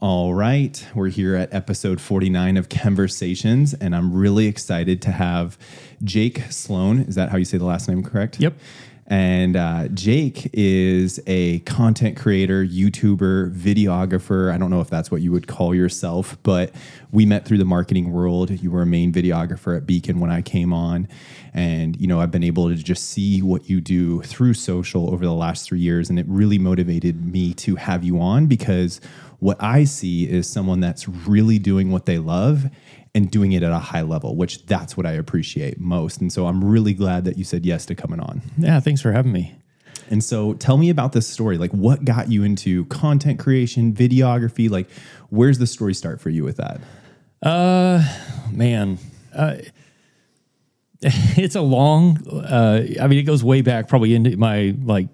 [0.00, 5.58] All right, we're here at episode 49 of Conversations, and I'm really excited to have
[6.04, 7.00] Jake Sloan.
[7.00, 8.38] Is that how you say the last name correct?
[8.38, 8.54] Yep.
[9.10, 14.52] And uh, Jake is a content creator, YouTuber, videographer.
[14.52, 16.74] I don't know if that's what you would call yourself, but
[17.10, 18.50] we met through the marketing world.
[18.50, 21.08] You were a main videographer at Beacon when I came on.
[21.54, 25.24] And, you know, I've been able to just see what you do through social over
[25.24, 26.10] the last three years.
[26.10, 29.00] And it really motivated me to have you on because
[29.38, 32.66] what I see is someone that's really doing what they love
[33.18, 36.20] and doing it at a high level, which that's what I appreciate most.
[36.20, 38.40] And so I'm really glad that you said yes to coming on.
[38.56, 39.56] Yeah, thanks for having me.
[40.08, 41.58] And so tell me about this story.
[41.58, 44.70] Like what got you into content creation, videography?
[44.70, 44.88] Like
[45.30, 46.80] where's the story start for you with that?
[47.42, 48.04] Uh
[48.52, 48.98] man.
[49.34, 49.56] Uh
[51.00, 55.08] it's a long uh I mean it goes way back probably into my like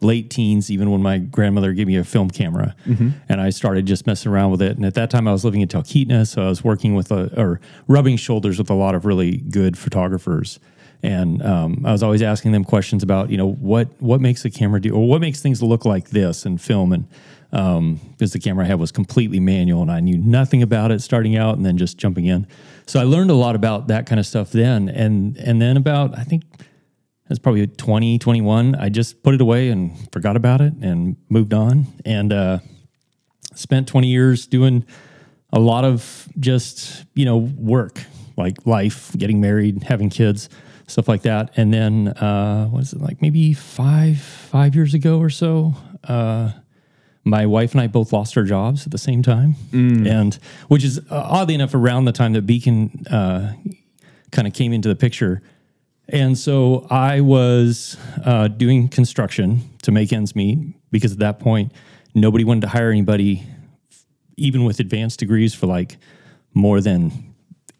[0.00, 3.10] late teens, even when my grandmother gave me a film camera, mm-hmm.
[3.28, 4.76] and I started just messing around with it.
[4.76, 7.40] And at that time, I was living in Talkeetna, so I was working with a,
[7.40, 10.60] or rubbing shoulders with a lot of really good photographers.
[11.02, 14.50] And um, I was always asking them questions about, you know, what what makes a
[14.50, 17.06] camera do, or what makes things look like this in film, and
[17.52, 21.00] um, because the camera I had was completely manual, and I knew nothing about it
[21.00, 22.46] starting out, and then just jumping in.
[22.86, 26.18] So I learned a lot about that kind of stuff then, and and then about
[26.18, 26.42] I think
[27.28, 28.74] was probably 20, 21.
[28.74, 31.86] I just put it away and forgot about it and moved on.
[32.04, 32.58] And uh,
[33.54, 34.84] spent 20 years doing
[35.52, 38.02] a lot of just, you know, work,
[38.36, 40.48] like life, getting married, having kids,
[40.86, 41.50] stuff like that.
[41.56, 46.52] And then, uh, what is it, like maybe five, five years ago or so, uh,
[47.24, 49.54] my wife and I both lost our jobs at the same time.
[49.70, 50.08] Mm.
[50.08, 53.52] And which is uh, oddly enough around the time that Beacon uh,
[54.32, 55.42] kind of came into the picture
[56.10, 61.72] and so I was uh, doing construction to make ends meet because at that point,
[62.14, 63.46] nobody wanted to hire anybody,
[64.36, 65.98] even with advanced degrees, for like
[66.54, 67.34] more than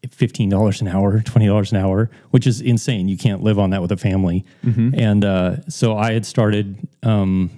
[0.07, 3.09] $15 an hour, $20 an hour, which is insane.
[3.09, 4.45] You can't live on that with a family.
[4.65, 4.99] Mm-hmm.
[4.99, 7.51] And uh, so I had started um,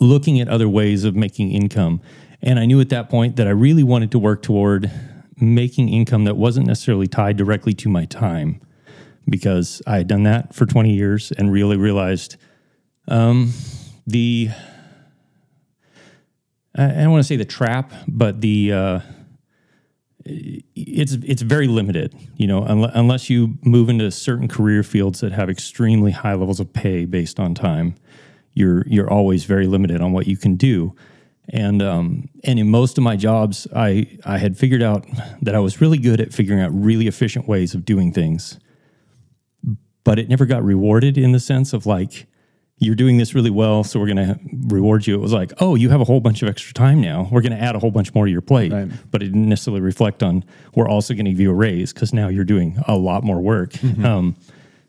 [0.00, 2.00] looking at other ways of making income.
[2.42, 4.90] And I knew at that point that I really wanted to work toward
[5.38, 8.60] making income that wasn't necessarily tied directly to my time
[9.28, 12.36] because I had done that for 20 years and really realized
[13.08, 13.52] um,
[14.06, 14.50] the
[16.78, 19.00] I don't want to say the trap, but the uh,
[20.26, 22.14] it's it's very limited.
[22.36, 26.72] You know, unless you move into certain career fields that have extremely high levels of
[26.74, 27.94] pay based on time,
[28.52, 30.94] you're you're always very limited on what you can do.
[31.48, 35.06] And um, and in most of my jobs, I I had figured out
[35.40, 38.58] that I was really good at figuring out really efficient ways of doing things
[40.06, 42.28] but it never got rewarded in the sense of like
[42.78, 45.14] you're doing this really well, so we're going to reward you.
[45.16, 47.28] It was like, oh, you have a whole bunch of extra time now.
[47.32, 48.70] We're going to add a whole bunch more to your plate.
[48.70, 48.88] Right.
[49.10, 50.44] But it didn't necessarily reflect on
[50.76, 53.40] we're also going to give you a raise because now you're doing a lot more
[53.40, 53.72] work.
[53.72, 54.04] Mm-hmm.
[54.04, 54.36] Um,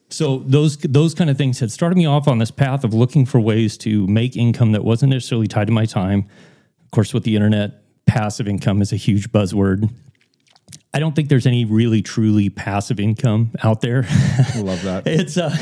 [0.10, 3.26] so those those kind of things had started me off on this path of looking
[3.26, 6.30] for ways to make income that wasn't necessarily tied to my time.
[6.86, 9.90] Of course, with the internet, passive income is a huge buzzword.
[10.98, 14.04] I don't think there's any really truly passive income out there.
[14.10, 15.04] I love that.
[15.06, 15.58] it's a uh,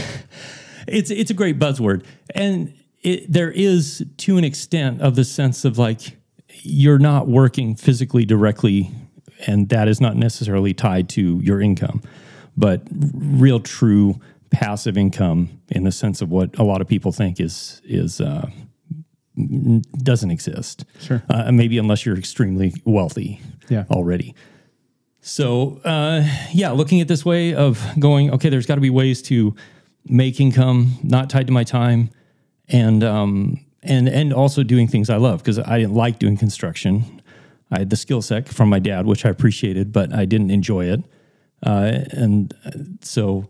[0.88, 5.66] it's it's a great buzzword, and it, there is to an extent of the sense
[5.66, 6.16] of like
[6.62, 8.92] you're not working physically directly,
[9.46, 12.02] and that is not necessarily tied to your income,
[12.56, 14.18] but real true
[14.52, 18.22] passive income in the sense of what a lot of people think is is.
[18.22, 18.50] Uh,
[19.98, 20.86] doesn't exist.
[21.02, 21.22] Sure.
[21.30, 23.84] Uh, maybe unless you're extremely wealthy yeah.
[23.92, 24.34] already.
[25.28, 29.24] So, uh, yeah, looking at this way of going, okay, there's got to be ways
[29.24, 29.56] to
[30.08, 32.12] make income not tied to my time,
[32.70, 37.24] and um, and and also doing things I love because I didn't like doing construction.
[37.72, 40.86] I had the skill set from my dad, which I appreciated, but I didn't enjoy
[40.86, 41.04] it.
[41.66, 42.72] Uh, and uh,
[43.02, 43.48] so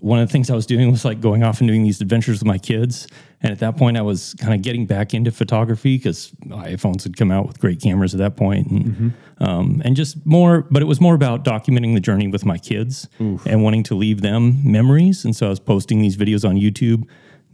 [0.00, 2.40] one of the things I was doing was like going off and doing these adventures
[2.40, 3.08] with my kids.
[3.42, 7.16] And at that point, I was kind of getting back into photography because iPhones had
[7.16, 9.42] come out with great cameras at that point, and mm-hmm.
[9.42, 10.66] um, and just more.
[10.70, 13.44] But it was more about documenting the journey with my kids Oof.
[13.46, 15.24] and wanting to leave them memories.
[15.24, 17.04] And so I was posting these videos on YouTube,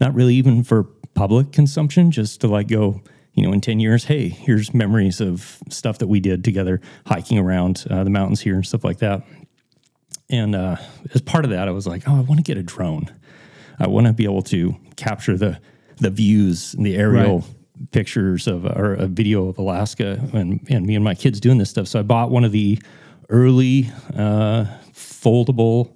[0.00, 0.84] not really even for
[1.14, 3.02] public consumption, just to like go.
[3.34, 7.36] You know, in 10 years, hey, here's memories of stuff that we did together, hiking
[7.36, 9.24] around uh, the mountains here and stuff like that.
[10.30, 10.76] And uh,
[11.12, 13.14] as part of that, I was like, oh, I want to get a drone.
[13.78, 15.60] I want to be able to capture the
[15.98, 17.90] the views and the aerial right.
[17.90, 21.70] pictures of or a video of Alaska and and me and my kids doing this
[21.70, 21.88] stuff.
[21.88, 22.80] So I bought one of the
[23.28, 25.94] early uh, foldable,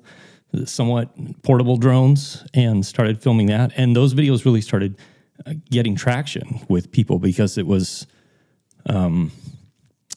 [0.64, 1.10] somewhat
[1.42, 3.72] portable drones and started filming that.
[3.76, 4.98] And those videos really started
[5.46, 8.06] uh, getting traction with people because it was.
[8.86, 9.30] Um,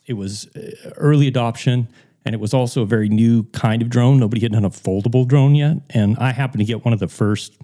[0.06, 1.88] it was uh, early adoption,
[2.26, 4.20] and it was also a very new kind of drone.
[4.20, 7.08] Nobody had done a foldable drone yet, and I happened to get one of the
[7.08, 7.58] first,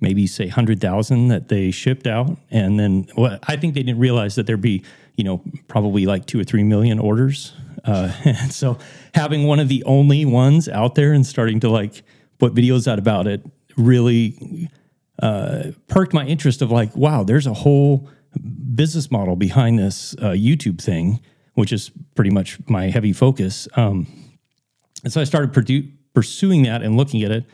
[0.00, 4.00] maybe say hundred thousand that they shipped out, and then well, I think they didn't
[4.00, 4.82] realize that there'd be
[5.16, 7.52] you know probably like two or three million orders.
[7.84, 8.78] Uh, and so
[9.14, 12.02] having one of the only ones out there and starting to like
[12.38, 13.42] put videos out about it
[13.76, 14.68] really
[15.22, 18.08] uh, perked my interest of like, wow, there's a whole
[18.74, 21.20] business model behind this uh, YouTube thing,
[21.54, 23.68] which is pretty much my heavy focus.
[23.74, 24.06] Um,
[25.04, 27.44] and so I started produ- pursuing that and looking at it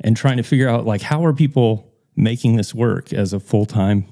[0.00, 3.66] and trying to figure out like how are people making this work as a full
[3.66, 4.04] time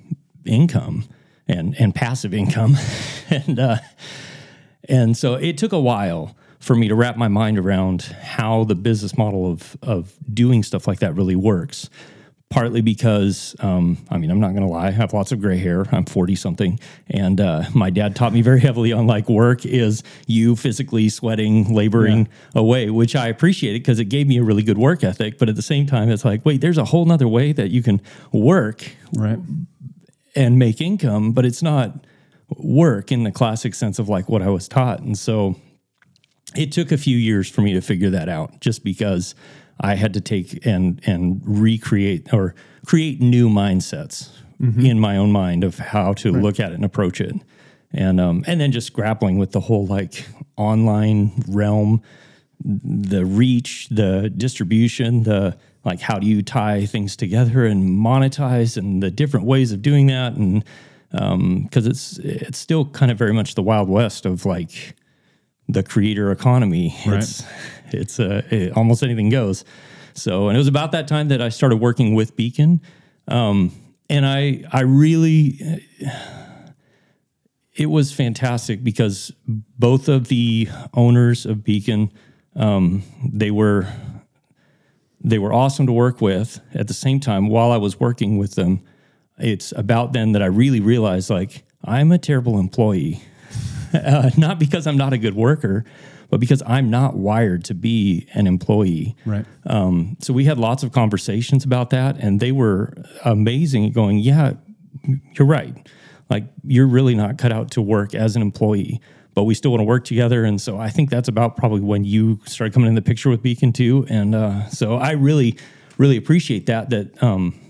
[0.44, 1.04] income
[1.48, 2.76] and and passive income,
[3.30, 3.78] and uh,
[4.88, 8.74] and so it took a while for me to wrap my mind around how the
[8.74, 11.90] business model of of doing stuff like that really works
[12.54, 15.84] partly because um, I mean I'm not gonna lie I have lots of gray hair.
[15.90, 16.78] I'm 40 something
[17.10, 21.74] and uh, my dad taught me very heavily on like work is you physically sweating
[21.74, 22.60] laboring yeah.
[22.60, 25.36] away which I appreciated because it gave me a really good work ethic.
[25.36, 27.82] But at the same time it's like wait there's a whole nother way that you
[27.82, 28.00] can
[28.32, 29.40] work right.
[30.36, 32.06] and make income but it's not
[32.56, 35.00] work in the classic sense of like what I was taught.
[35.00, 35.56] And so
[36.54, 39.34] it took a few years for me to figure that out just because
[39.80, 42.54] I had to take and and recreate or
[42.86, 44.30] create new mindsets
[44.60, 44.84] mm-hmm.
[44.84, 46.42] in my own mind of how to right.
[46.42, 47.34] look at it and approach it,
[47.92, 50.26] and um, and then just grappling with the whole like
[50.56, 52.02] online realm,
[52.64, 59.02] the reach, the distribution, the like how do you tie things together and monetize and
[59.02, 60.64] the different ways of doing that and
[61.10, 64.96] because um, it's it's still kind of very much the wild west of like
[65.68, 66.96] the creator economy.
[67.06, 67.18] Right.
[67.18, 67.44] It's
[67.86, 69.64] it's uh, it, almost anything goes.
[70.14, 72.80] So, and it was about that time that I started working with Beacon,
[73.28, 73.72] um,
[74.08, 75.60] and I I really
[77.76, 82.12] it was fantastic because both of the owners of Beacon
[82.56, 83.02] um,
[83.32, 83.88] they were
[85.22, 86.60] they were awesome to work with.
[86.74, 88.82] At the same time, while I was working with them,
[89.38, 93.22] it's about then that I really realized like I'm a terrible employee
[94.04, 95.84] uh, not because I'm not a good worker,
[96.30, 99.16] but because I'm not wired to be an employee.
[99.24, 99.46] Right.
[99.66, 102.94] Um, so we had lots of conversations about that, and they were
[103.24, 103.92] amazing.
[103.92, 104.54] Going, yeah,
[105.38, 105.88] you're right.
[106.30, 109.00] Like you're really not cut out to work as an employee,
[109.34, 110.44] but we still want to work together.
[110.44, 113.42] And so I think that's about probably when you started coming in the picture with
[113.42, 114.06] Beacon too.
[114.08, 115.58] And uh, so I really,
[115.98, 116.90] really appreciate that.
[116.90, 117.60] That um,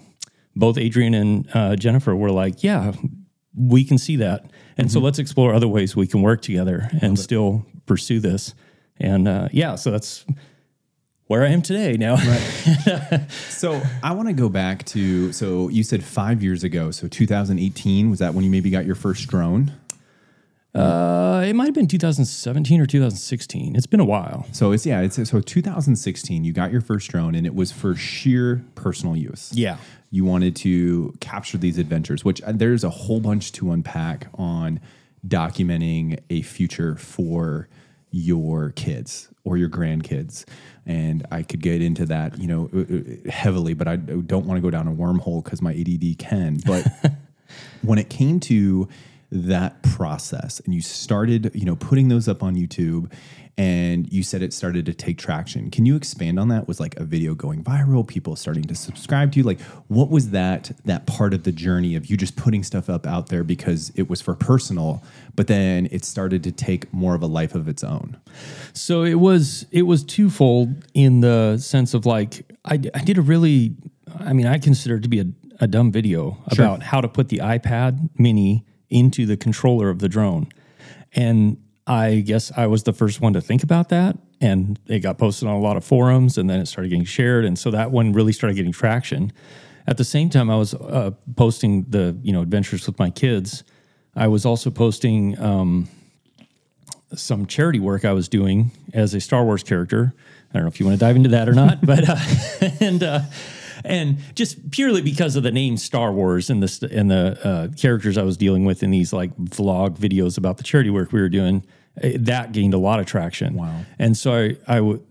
[0.54, 2.92] both Adrian and uh, Jennifer were like, yeah,
[3.56, 4.92] we can see that and mm-hmm.
[4.92, 8.54] so let's explore other ways we can work together and still pursue this.
[8.98, 10.24] And uh, yeah, so that's
[11.26, 12.16] where I am today now.
[12.16, 13.26] Right.
[13.48, 18.10] so I want to go back to so you said five years ago, so 2018
[18.10, 19.72] was that when you maybe got your first drone?
[20.74, 23.76] Uh, it might have been 2017 or 2016.
[23.76, 24.46] It's been a while.
[24.52, 26.44] So it's yeah, it's so 2016.
[26.44, 29.52] You got your first drone, and it was for sheer personal use.
[29.54, 29.76] Yeah,
[30.10, 34.80] you wanted to capture these adventures, which uh, there's a whole bunch to unpack on
[35.26, 37.68] documenting a future for
[38.10, 40.44] your kids or your grandkids.
[40.86, 44.58] And I could get into that, you know, uh, uh, heavily, but I don't want
[44.58, 46.58] to go down a wormhole because my ADD can.
[46.64, 46.86] But
[47.82, 48.88] when it came to
[49.30, 53.12] that process and you started, you know, putting those up on YouTube
[53.56, 55.70] and you said it started to take traction.
[55.70, 56.66] Can you expand on that?
[56.66, 59.44] Was like a video going viral, people starting to subscribe to you?
[59.44, 63.06] Like what was that that part of the journey of you just putting stuff up
[63.06, 65.04] out there because it was for personal,
[65.36, 68.16] but then it started to take more of a life of its own?
[68.72, 73.22] So it was it was twofold in the sense of like I, I did a
[73.22, 73.76] really
[74.18, 75.26] I mean I consider it to be a,
[75.60, 76.64] a dumb video sure.
[76.64, 80.48] about how to put the iPad mini into the controller of the drone.
[81.14, 84.18] And I guess I was the first one to think about that.
[84.40, 87.44] And it got posted on a lot of forums and then it started getting shared.
[87.44, 89.32] And so that one really started getting traction.
[89.86, 93.64] At the same time, I was uh, posting the you know adventures with my kids.
[94.16, 95.88] I was also posting um,
[97.14, 100.14] some charity work I was doing as a Star Wars character.
[100.50, 102.16] I don't know if you want to dive into that or not, but uh,
[102.80, 103.20] and uh,
[103.84, 108.16] and just purely because of the name Star Wars and the and the uh, characters
[108.16, 111.28] I was dealing with in these like vlog videos about the charity work we were
[111.28, 111.64] doing,
[112.00, 113.54] eh, that gained a lot of traction.
[113.54, 113.84] Wow!
[113.98, 115.02] And so I, I w-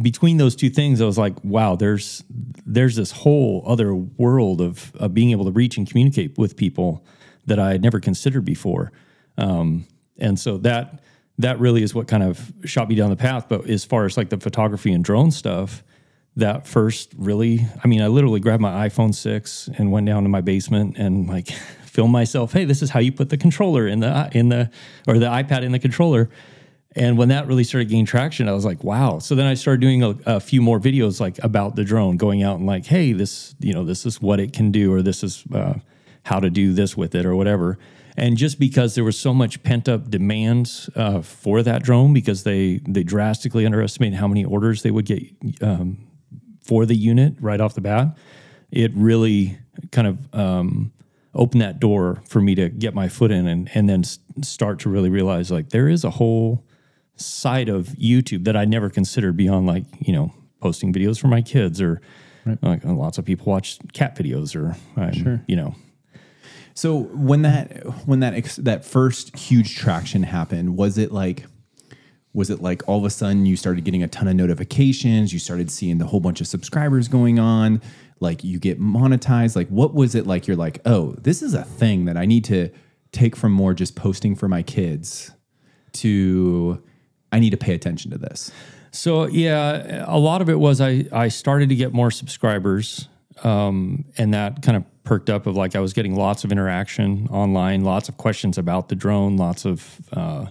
[0.00, 2.24] between those two things, I was like, wow, there's
[2.64, 7.04] there's this whole other world of, of being able to reach and communicate with people
[7.46, 8.92] that I had never considered before.
[9.36, 9.86] Um,
[10.18, 11.02] and so that
[11.38, 13.48] that really is what kind of shot me down the path.
[13.48, 15.82] But as far as like the photography and drone stuff,
[16.36, 20.28] that first really i mean i literally grabbed my iphone 6 and went down to
[20.28, 21.48] my basement and like
[21.92, 22.54] film myself.
[22.54, 24.70] Hey, this is how you put the controller in the in the
[25.06, 26.30] or the iPad in the controller.
[26.94, 29.18] And when that really started gaining traction, I was like, wow.
[29.18, 32.42] So then I started doing a, a, few more videos like about the drone, going
[32.42, 35.24] out and like, hey, this, you know, this is what it can do, or this
[35.24, 35.78] is uh,
[36.24, 37.78] how to do this with it, or whatever.
[38.18, 42.42] And just because there was so much pent up demand uh, for that drone, because
[42.42, 45.22] they they drastically underestimated how many orders they would get
[45.62, 45.96] um,
[46.62, 48.16] for the unit right off the bat,
[48.70, 49.58] it really
[49.90, 50.92] kind of um,
[51.34, 54.04] opened that door for me to get my foot in and and then
[54.42, 56.64] start to really realize like there is a whole
[57.16, 61.42] side of YouTube that I never considered beyond like you know posting videos for my
[61.42, 62.00] kids or
[62.44, 62.58] right.
[62.62, 65.44] like lots of people watch cat videos or um, sure.
[65.46, 65.74] you know.
[66.74, 71.44] So when that when that ex- that first huge traction happened, was it like
[72.34, 75.38] was it like all of a sudden you started getting a ton of notifications, you
[75.38, 77.80] started seeing the whole bunch of subscribers going on,
[78.20, 79.56] like you get monetized?
[79.56, 82.44] Like what was it like you're like, "Oh, this is a thing that I need
[82.44, 82.70] to
[83.12, 85.30] take from more just posting for my kids
[85.92, 86.82] to
[87.30, 88.50] I need to pay attention to this.
[88.90, 93.08] So yeah, a lot of it was I I started to get more subscribers,
[93.42, 97.28] um, and that kind of perked up of like I was getting lots of interaction
[97.30, 100.46] online, lots of questions about the drone, lots of uh,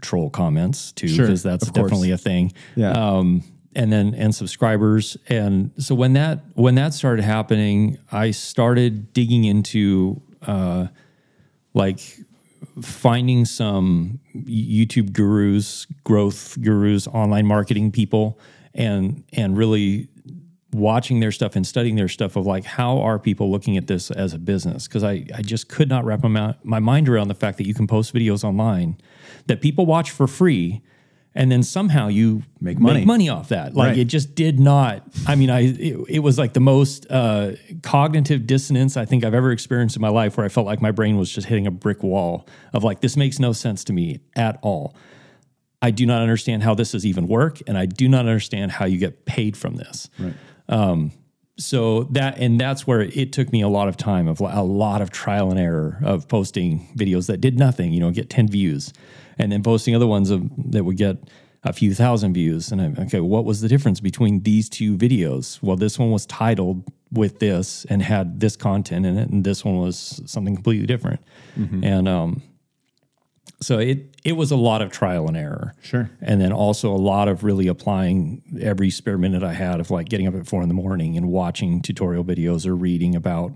[0.00, 2.52] troll comments too, because sure, that's definitely a thing.
[2.76, 2.92] Yeah.
[2.92, 3.42] Um,
[3.74, 9.44] and then and subscribers, and so when that when that started happening, I started digging
[9.44, 10.88] into uh,
[11.72, 12.00] like
[12.82, 18.40] finding some YouTube gurus, growth gurus, online marketing people,
[18.74, 20.08] and and really
[20.72, 24.10] watching their stuff and studying their stuff of like how are people looking at this
[24.10, 27.34] as a business because I, I just could not wrap my, my mind around the
[27.34, 28.96] fact that you can post videos online
[29.46, 30.82] that people watch for free
[31.34, 33.74] and then somehow you make money, make money off that.
[33.74, 33.98] Like right.
[33.98, 35.04] it just did not.
[35.26, 39.34] I mean, I it, it was like the most uh, cognitive dissonance I think I've
[39.34, 41.70] ever experienced in my life, where I felt like my brain was just hitting a
[41.70, 44.96] brick wall of like this makes no sense to me at all.
[45.82, 48.84] I do not understand how this is even work, and I do not understand how
[48.84, 50.10] you get paid from this.
[50.18, 50.34] Right.
[50.70, 51.12] Um,
[51.58, 55.02] so that and that's where it took me a lot of time of a lot
[55.02, 58.94] of trial and error of posting videos that did nothing you know get 10 views
[59.38, 61.16] and then posting other ones of, that would get
[61.64, 62.72] a few thousand views.
[62.72, 65.62] And I'm okay what was the difference between these two videos?
[65.62, 69.64] Well this one was titled with this and had this content in it and this
[69.64, 71.20] one was something completely different.
[71.58, 71.84] Mm-hmm.
[71.84, 72.42] and um
[73.60, 75.74] so it it was a lot of trial and error.
[75.82, 76.10] Sure.
[76.20, 80.08] And then also a lot of really applying every spare minute I had of like
[80.08, 83.52] getting up at four in the morning and watching tutorial videos or reading about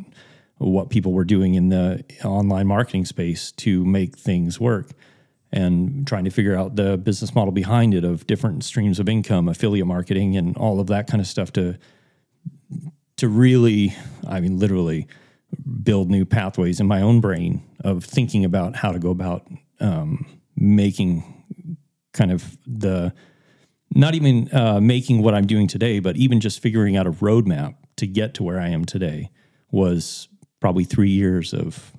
[0.58, 4.90] what people were doing in the online marketing space to make things work
[5.52, 9.48] and trying to figure out the business model behind it of different streams of income,
[9.48, 11.76] affiliate marketing and all of that kind of stuff to
[13.16, 13.94] to really,
[14.26, 15.06] I mean literally
[15.82, 19.46] build new pathways in my own brain of thinking about how to go about
[19.80, 20.26] um,
[20.56, 21.24] making
[22.12, 23.12] kind of the
[23.94, 27.76] not even uh, making what I'm doing today, but even just figuring out a roadmap
[27.96, 29.30] to get to where I am today
[29.70, 30.28] was
[30.60, 31.92] probably three years of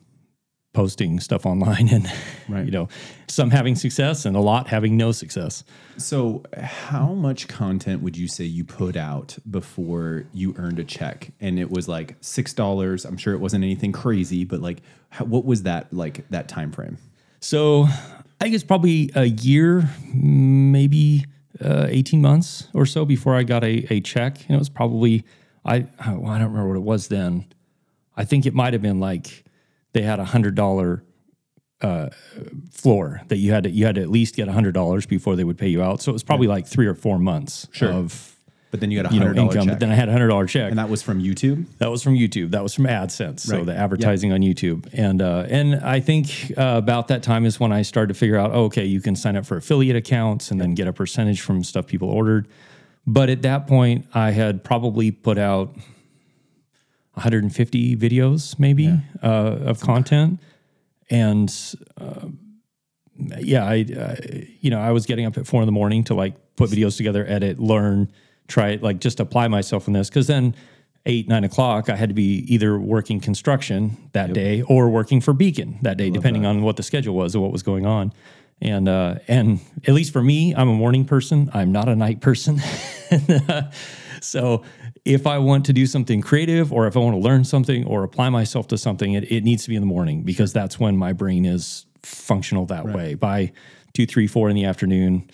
[0.73, 2.11] posting stuff online and
[2.49, 2.65] right.
[2.65, 2.89] you know
[3.27, 5.63] some having success and a lot having no success.
[5.97, 11.31] So how much content would you say you put out before you earned a check?
[11.39, 13.05] And it was like six dollars.
[13.05, 16.71] I'm sure it wasn't anything crazy but like how, what was that like that time
[16.71, 16.97] frame
[17.45, 21.25] so I think it's probably a year, maybe
[21.63, 24.43] uh, 18 months or so before I got a, a check.
[24.47, 25.23] And it was probably,
[25.63, 27.45] I, well, I don't remember what it was then.
[28.17, 29.45] I think it might have been like
[29.93, 31.03] they had a hundred dollar
[31.81, 32.09] uh,
[32.71, 35.35] floor that you had to you had to at least get a hundred dollars before
[35.35, 36.01] they would pay you out.
[36.01, 37.91] So it was probably like three or four months sure.
[37.91, 38.34] of
[38.71, 39.67] but then you got a hundred dollar check.
[39.67, 41.65] But then I had a hundred dollar check, and that was from YouTube.
[41.77, 42.51] That was from YouTube.
[42.51, 43.41] That was from AdSense.
[43.41, 44.35] So the advertising yep.
[44.35, 48.13] on YouTube, and uh, and I think uh, about that time is when I started
[48.13, 50.65] to figure out, oh, okay, you can sign up for affiliate accounts and yep.
[50.65, 52.47] then get a percentage from stuff people ordered.
[53.07, 55.75] But at that point, I had probably put out
[57.13, 58.99] 150 videos, maybe, yeah.
[59.23, 60.39] uh, of content,
[61.09, 61.53] and
[61.97, 62.27] uh,
[63.39, 66.13] yeah, I, I, you know, I was getting up at four in the morning to
[66.13, 68.11] like put videos together, edit, learn
[68.47, 70.09] try like just apply myself in this.
[70.09, 70.55] Cause then
[71.05, 74.35] eight, nine o'clock, I had to be either working construction that yep.
[74.35, 76.49] day or working for Beacon that day, depending that.
[76.49, 78.11] on what the schedule was or what was going on.
[78.61, 81.51] And uh, and at least for me, I'm a morning person.
[81.53, 82.59] I'm not a night person.
[84.21, 84.63] so
[85.03, 88.03] if I want to do something creative or if I want to learn something or
[88.03, 90.97] apply myself to something, it, it needs to be in the morning because that's when
[90.97, 92.95] my brain is functional that right.
[92.95, 93.13] way.
[93.13, 93.51] By
[93.93, 95.29] two, three, four in the afternoon,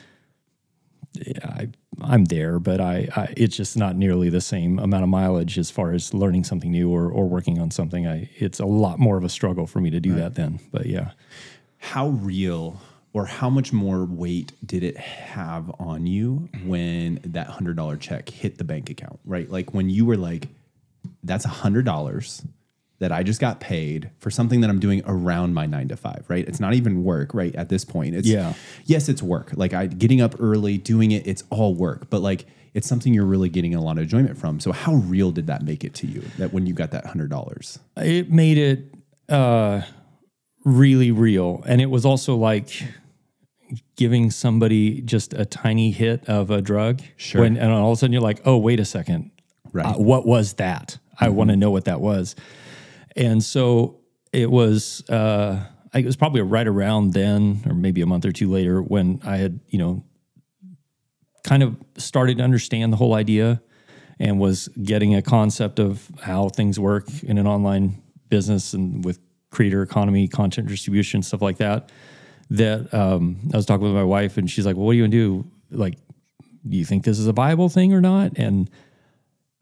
[1.13, 5.09] yeah, I, I'm there, but I, I it's just not nearly the same amount of
[5.09, 8.07] mileage as far as learning something new or, or working on something.
[8.07, 10.59] I it's a lot more of a struggle for me to do that then.
[10.71, 11.11] But yeah,
[11.77, 12.81] how real
[13.13, 18.29] or how much more weight did it have on you when that hundred dollar check
[18.29, 19.19] hit the bank account?
[19.25, 20.47] Right, like when you were like,
[21.23, 22.43] "That's a hundred dollars."
[23.01, 26.23] That I just got paid for something that I'm doing around my nine to five,
[26.29, 26.47] right?
[26.47, 27.53] It's not even work, right?
[27.55, 28.53] At this point, it's Yeah.
[28.85, 29.51] yes, it's work.
[29.53, 32.09] Like I getting up early, doing it, it's all work.
[32.09, 34.59] But like it's something you're really getting a lot of enjoyment from.
[34.59, 36.21] So how real did that make it to you?
[36.37, 37.79] That when you got that hundred dollars?
[37.97, 38.93] it made it
[39.27, 39.81] uh,
[40.63, 42.83] really real, and it was also like
[43.95, 47.01] giving somebody just a tiny hit of a drug.
[47.17, 47.41] Sure.
[47.41, 49.31] When, and all of a sudden you're like, oh, wait a second.
[49.71, 49.85] Right.
[49.85, 50.97] Uh, what was that?
[51.19, 52.35] I want to know what that was.
[53.15, 53.99] And so
[54.31, 55.63] it was, uh,
[55.93, 59.37] it was probably right around then, or maybe a month or two later, when I
[59.37, 60.03] had, you know,
[61.43, 63.61] kind of started to understand the whole idea
[64.19, 69.19] and was getting a concept of how things work in an online business and with
[69.49, 71.91] creator economy, content distribution, stuff like that.
[72.51, 75.03] That um, I was talking with my wife, and she's like, "Well, what are you
[75.03, 75.49] gonna do?
[75.71, 75.97] Like,
[76.67, 78.69] do you think this is a viable thing or not?" And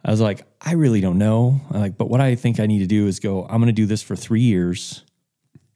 [0.03, 1.60] I was like, I really don't know.
[1.72, 3.74] I'm like, but what I think I need to do is go, I'm going to
[3.74, 5.03] do this for three years,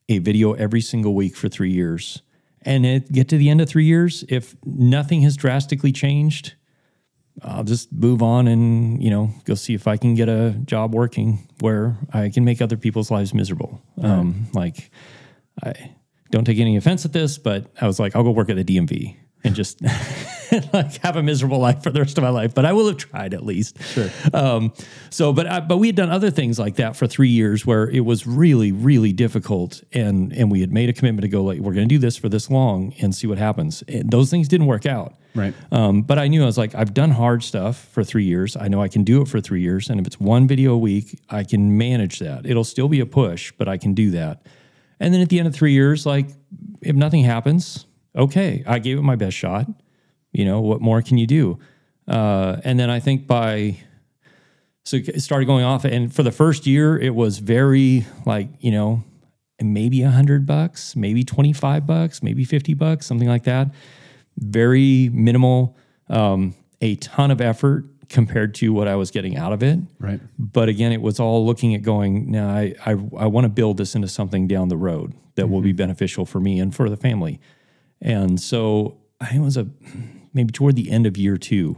[0.08, 2.22] a video every single week for three years.
[2.62, 6.54] And it, get to the end of three years, if nothing has drastically changed,
[7.42, 10.94] I'll just move on and, you know, go see if I can get a job
[10.94, 13.82] working where I can make other people's lives miserable.
[14.02, 14.92] Um, like,
[15.64, 15.74] I
[16.32, 18.64] don't take any offense at this, but I was like, I'll go work at the
[18.64, 19.82] DMV and just
[20.74, 22.54] like have a miserable life for the rest of my life.
[22.54, 23.82] But I will have tried at least.
[23.82, 24.10] Sure.
[24.34, 24.74] Um,
[25.10, 27.90] so, but I, but we had done other things like that for three years where
[27.90, 31.60] it was really really difficult, and and we had made a commitment to go like
[31.60, 33.84] we're going to do this for this long and see what happens.
[33.88, 35.16] And those things didn't work out.
[35.36, 35.54] Right.
[35.72, 38.56] Um, but I knew I was like, I've done hard stuff for three years.
[38.56, 39.90] I know I can do it for three years.
[39.90, 42.46] And if it's one video a week, I can manage that.
[42.46, 44.46] It'll still be a push, but I can do that.
[45.00, 46.28] And then at the end of three years, like,
[46.82, 47.86] if nothing happens,
[48.16, 49.68] okay, I gave it my best shot.
[50.32, 51.60] You know, what more can you do?
[52.08, 53.78] Uh, and then I think by,
[54.84, 55.86] so it started going off.
[55.86, 59.04] And for the first year, it was very like, you know,
[59.62, 63.70] maybe a hundred bucks, maybe 25 bucks, maybe 50 bucks, something like that
[64.38, 65.78] very minimal,
[66.10, 69.80] um, a ton of effort compared to what I was getting out of it.
[70.00, 70.20] Right.
[70.38, 73.78] But again, it was all looking at going, now I, I, I want to build
[73.78, 76.98] this into something down the road that will be beneficial for me and for the
[76.98, 77.40] family.
[78.04, 79.68] And so I was a
[80.34, 81.78] maybe toward the end of year two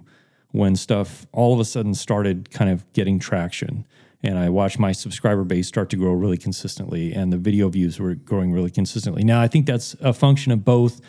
[0.51, 3.85] when stuff all of a sudden started kind of getting traction.
[4.23, 7.99] And I watched my subscriber base start to grow really consistently, and the video views
[7.99, 9.23] were growing really consistently.
[9.23, 10.99] Now, I think that's a function of both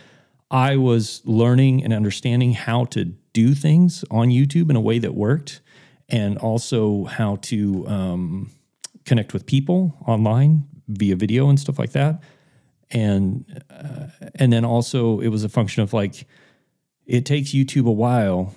[0.50, 5.14] I was learning and understanding how to do things on YouTube in a way that
[5.14, 5.62] worked,
[6.10, 8.50] and also how to um,
[9.04, 12.22] connect with people online via video and stuff like that.
[12.90, 16.26] And uh, and then also it was a function of like
[17.04, 18.54] it takes YouTube a while,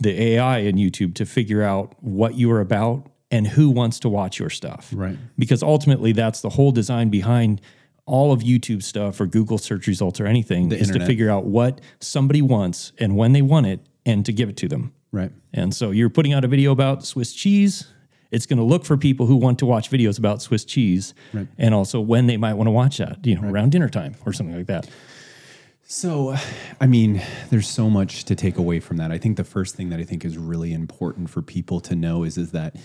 [0.00, 4.08] the AI in YouTube, to figure out what you are about and who wants to
[4.08, 5.18] watch your stuff Right.
[5.38, 7.60] because ultimately that's the whole design behind
[8.06, 11.00] all of YouTube stuff or Google search results or anything is internet.
[11.02, 14.56] to figure out what somebody wants and when they want it and to give it
[14.58, 14.94] to them.
[15.12, 15.30] Right.
[15.52, 17.86] And so you're putting out a video about Swiss cheese.
[18.30, 21.14] It's going to look for people who want to watch videos about Swiss cheese
[21.56, 24.32] and also when they might want to watch that, you know, around dinner time or
[24.32, 24.88] something like that.
[25.90, 26.36] So,
[26.80, 29.10] I mean, there's so much to take away from that.
[29.10, 32.24] I think the first thing that I think is really important for people to know
[32.24, 32.76] is is that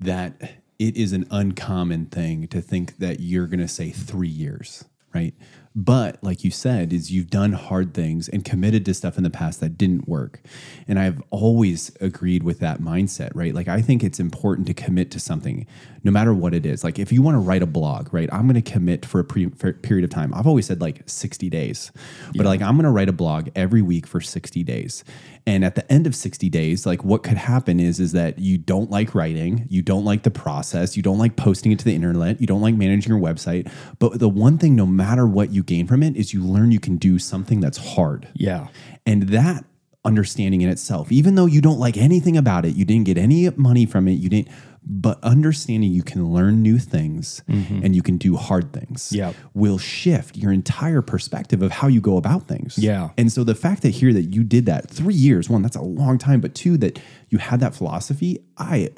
[0.00, 0.40] that
[0.80, 4.84] it is an uncommon thing to think that you're going to say 3 years,
[5.14, 5.34] right?
[5.80, 9.30] But like you said, is you've done hard things and committed to stuff in the
[9.30, 10.40] past that didn't work.
[10.88, 13.54] And I've always agreed with that mindset, right?
[13.54, 15.68] Like I think it's important to commit to something
[16.02, 16.82] no matter what it is.
[16.82, 18.28] Like if you want to write a blog, right?
[18.32, 20.34] I'm going to commit for a pre- for period of time.
[20.34, 21.92] I've always said like 60 days.
[22.34, 25.04] But like I'm going to write a blog every week for 60 days.
[25.48, 28.58] And at the end of 60 days, like what could happen is is that you
[28.58, 31.94] don't like writing, you don't like the process, you don't like posting it to the
[31.94, 35.62] internet, you don't like managing your website, but the one thing no matter what you
[35.62, 38.28] gain from it is you learn you can do something that's hard.
[38.34, 38.68] Yeah.
[39.06, 39.64] And that
[40.04, 43.48] understanding in itself, even though you don't like anything about it, you didn't get any
[43.56, 44.48] money from it, you didn't,
[44.90, 49.34] but understanding you can learn new things and you can do hard things Yep.
[49.52, 52.78] will shift your entire perspective of how you go about things.
[52.78, 53.10] Yeah.
[53.18, 55.82] And so the fact that here that you did that three years, one, that's a
[55.82, 56.98] long time, but two, that
[57.28, 58.88] you had that philosophy, I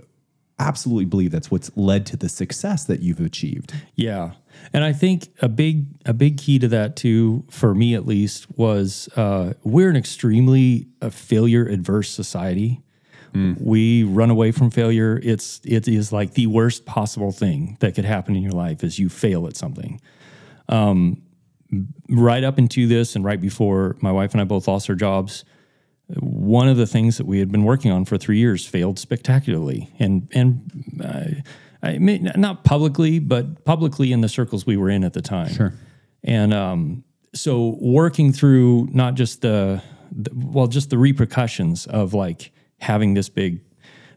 [0.60, 3.72] absolutely believe that's what's led to the success that you've achieved.
[3.96, 4.32] Yeah,
[4.72, 8.46] and I think a big a big key to that too, for me at least,
[8.58, 12.82] was uh, we're an extremely uh, failure adverse society.
[13.60, 15.20] We run away from failure.
[15.22, 18.98] It's it is like the worst possible thing that could happen in your life is
[18.98, 20.00] you fail at something.
[20.68, 21.22] Um,
[22.08, 25.44] right up into this and right before my wife and I both lost our jobs,
[26.18, 29.90] one of the things that we had been working on for three years failed spectacularly,
[29.98, 31.40] and and uh,
[31.82, 35.52] I mean not publicly, but publicly in the circles we were in at the time.
[35.52, 35.72] Sure.
[36.22, 42.52] And um, so working through not just the, the well, just the repercussions of like
[42.80, 43.60] having this big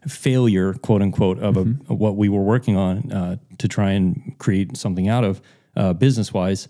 [0.08, 4.34] failure, quote unquote, of, a, of what we were working on uh, to try and
[4.38, 5.40] create something out of
[5.76, 6.68] uh, business wise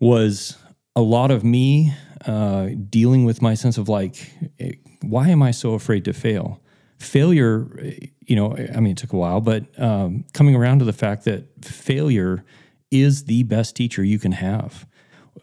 [0.00, 0.56] was
[0.94, 1.92] a lot of me
[2.26, 6.60] uh, dealing with my sense of like, eh, why am I so afraid to fail?
[6.98, 10.84] Failure, eh, you know, I mean, it took a while, but um, coming around to
[10.84, 12.44] the fact that failure
[12.90, 14.86] is the best teacher you can have.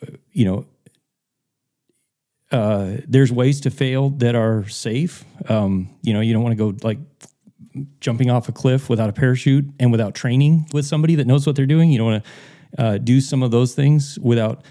[0.02, 0.66] Uh, You know,
[2.52, 5.24] uh, there's ways to fail that are safe.
[5.50, 7.00] Um, you know, you don't want to go like
[8.00, 11.56] jumping off a cliff without a parachute and without training with somebody that knows what
[11.56, 11.90] they're doing.
[11.92, 14.66] You don't want to uh, do some of those things without,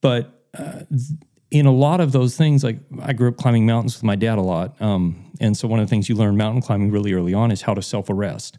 [0.00, 0.80] but uh,
[1.50, 4.38] in a lot of those things, like I grew up climbing mountains with my dad
[4.38, 4.80] a lot.
[4.80, 7.62] Um, and so one of the things you learn mountain climbing really early on is
[7.62, 8.58] how to self arrest.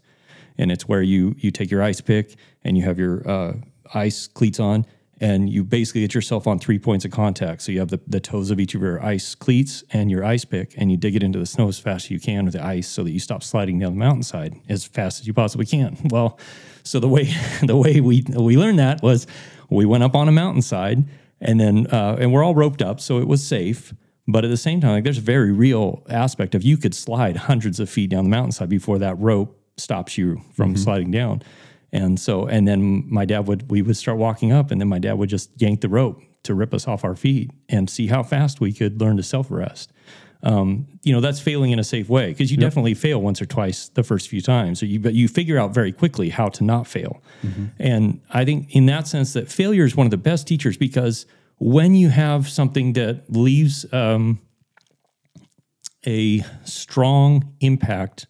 [0.56, 3.52] And it's where you you take your ice pick and you have your uh,
[3.94, 4.86] ice cleats on
[5.20, 7.62] and you basically get yourself on three points of contact.
[7.62, 10.44] So you have the, the toes of each of your ice cleats and your ice
[10.44, 12.64] pick, and you dig it into the snow as fast as you can with the
[12.64, 15.96] ice so that you stop sliding down the mountainside as fast as you possibly can.
[16.10, 16.38] Well,
[16.84, 17.24] so the way
[17.62, 19.26] the way we we learned that was
[19.68, 21.04] we went up on a mountainside
[21.40, 23.92] and then uh, and we're all roped up, so it was safe.
[24.26, 27.36] But at the same time, like there's a very real aspect of you could slide
[27.36, 31.42] hundreds of feet down the mountainside before that rope stops you from sliding down.
[31.92, 34.98] And so, and then my dad would, we would start walking up, and then my
[34.98, 38.22] dad would just yank the rope to rip us off our feet and see how
[38.22, 39.92] fast we could learn to self arrest.
[40.42, 43.46] Um, you know, that's failing in a safe way because you definitely fail once or
[43.46, 44.78] twice the first few times.
[44.78, 47.20] So you, but you figure out very quickly how to not fail.
[47.80, 51.26] And I think in that sense, that failure is one of the best teachers because
[51.56, 54.40] when you have something that leaves um,
[56.06, 58.28] a strong impact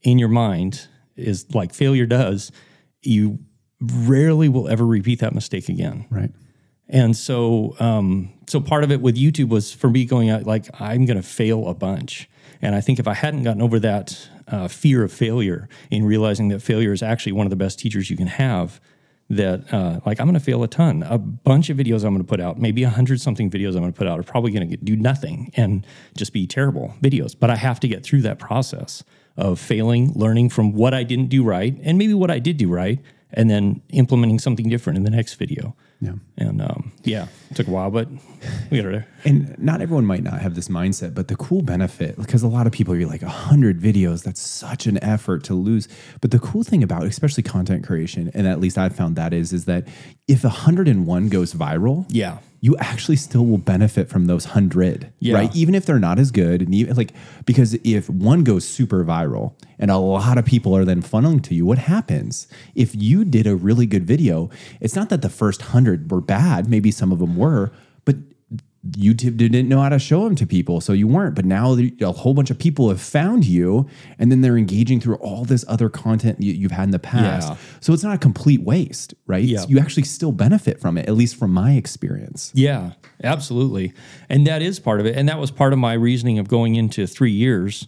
[0.00, 2.50] in your mind, is like failure does,
[3.02, 3.38] you
[3.80, 6.06] rarely will ever repeat that mistake again.
[6.10, 6.30] Right.
[6.88, 10.68] And so, um, so part of it with YouTube was for me going out like
[10.80, 12.28] I'm going to fail a bunch.
[12.60, 16.48] And I think if I hadn't gotten over that uh, fear of failure in realizing
[16.48, 18.80] that failure is actually one of the best teachers you can have,
[19.30, 21.02] that uh, like I'm going to fail a ton.
[21.04, 23.80] A bunch of videos I'm going to put out, maybe a hundred something videos I'm
[23.80, 27.34] going to put out, are probably going to do nothing and just be terrible videos.
[27.38, 29.02] But I have to get through that process
[29.36, 32.68] of failing, learning from what I didn't do right, and maybe what I did do
[32.68, 32.98] right,
[33.32, 35.74] and then implementing something different in the next video.
[36.00, 36.14] Yeah.
[36.36, 38.08] And um, yeah, it took a while, but
[38.70, 39.06] we got there.
[39.24, 42.66] And not everyone might not have this mindset, but the cool benefit, because a lot
[42.66, 45.86] of people are like, 100 videos, that's such an effort to lose.
[46.20, 49.52] But the cool thing about, especially content creation, and at least I've found that is,
[49.52, 49.86] is that
[50.26, 52.38] if 101 goes viral, Yeah.
[52.64, 55.34] You actually still will benefit from those 100, Yeah.
[55.34, 55.54] right?
[55.54, 56.62] Even if they're not as good.
[56.62, 57.12] And even like,
[57.44, 61.56] because if one goes super viral and a lot of people are then funneling to
[61.56, 62.46] you, what happens?
[62.76, 64.48] If you did a really good video,
[64.80, 67.72] it's not that the first 100 were bad, maybe some of them were,
[68.90, 71.36] YouTube didn't know how to show them to people, so you weren't.
[71.36, 73.86] But now a whole bunch of people have found you,
[74.18, 77.48] and then they're engaging through all this other content you, you've had in the past.
[77.48, 77.56] Yeah.
[77.80, 79.44] So it's not a complete waste, right?
[79.44, 79.64] Yeah.
[79.68, 82.50] You actually still benefit from it, at least from my experience.
[82.54, 82.92] Yeah,
[83.22, 83.92] absolutely.
[84.28, 85.16] And that is part of it.
[85.16, 87.86] And that was part of my reasoning of going into three years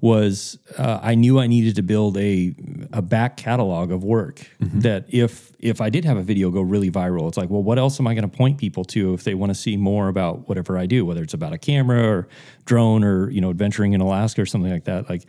[0.00, 2.54] was uh, I knew I needed to build a,
[2.92, 4.48] a back catalog of work
[4.80, 7.78] that if if I did have a video go really viral, it's like, well, what
[7.78, 10.48] else am I going to point people to if they want to see more about
[10.48, 12.28] whatever I do, whether it's about a camera or
[12.66, 15.08] drone or, you know, adventuring in Alaska or something like that.
[15.08, 15.22] Like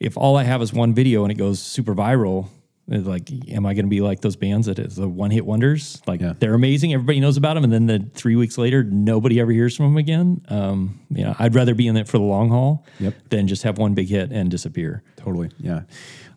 [0.00, 2.48] if all I have is one video and it goes super viral,
[2.88, 6.00] like, am I going to be like those bands that is the one hit wonders?
[6.06, 6.32] Like Yeah.
[6.38, 9.76] they're amazing, everybody knows about them, and then the three weeks later, nobody ever hears
[9.76, 10.40] from them again.
[10.48, 13.14] Um, you know, I'd rather be in it for the long haul Yep.
[13.28, 15.02] than just have one big hit and disappear.
[15.16, 15.50] Totally.
[15.60, 15.82] Yeah.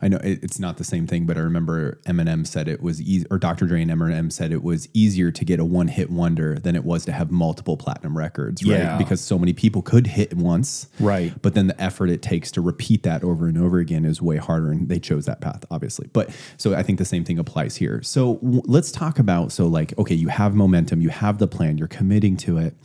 [0.01, 3.01] I know it, it's not the same thing, but I remember Eminem said it was
[3.01, 3.67] easy, or Dr.
[3.67, 6.83] Dre and Eminem said it was easier to get a one hit wonder than it
[6.83, 8.79] was to have multiple platinum records, right?
[8.79, 8.97] Yeah.
[8.97, 10.87] Because so many people could hit once.
[10.99, 11.33] Right.
[11.41, 14.37] But then the effort it takes to repeat that over and over again is way
[14.37, 14.71] harder.
[14.71, 16.09] And they chose that path, obviously.
[16.11, 18.01] But so I think the same thing applies here.
[18.01, 21.77] So w- let's talk about so, like, okay, you have momentum, you have the plan,
[21.77, 22.75] you're committing to it.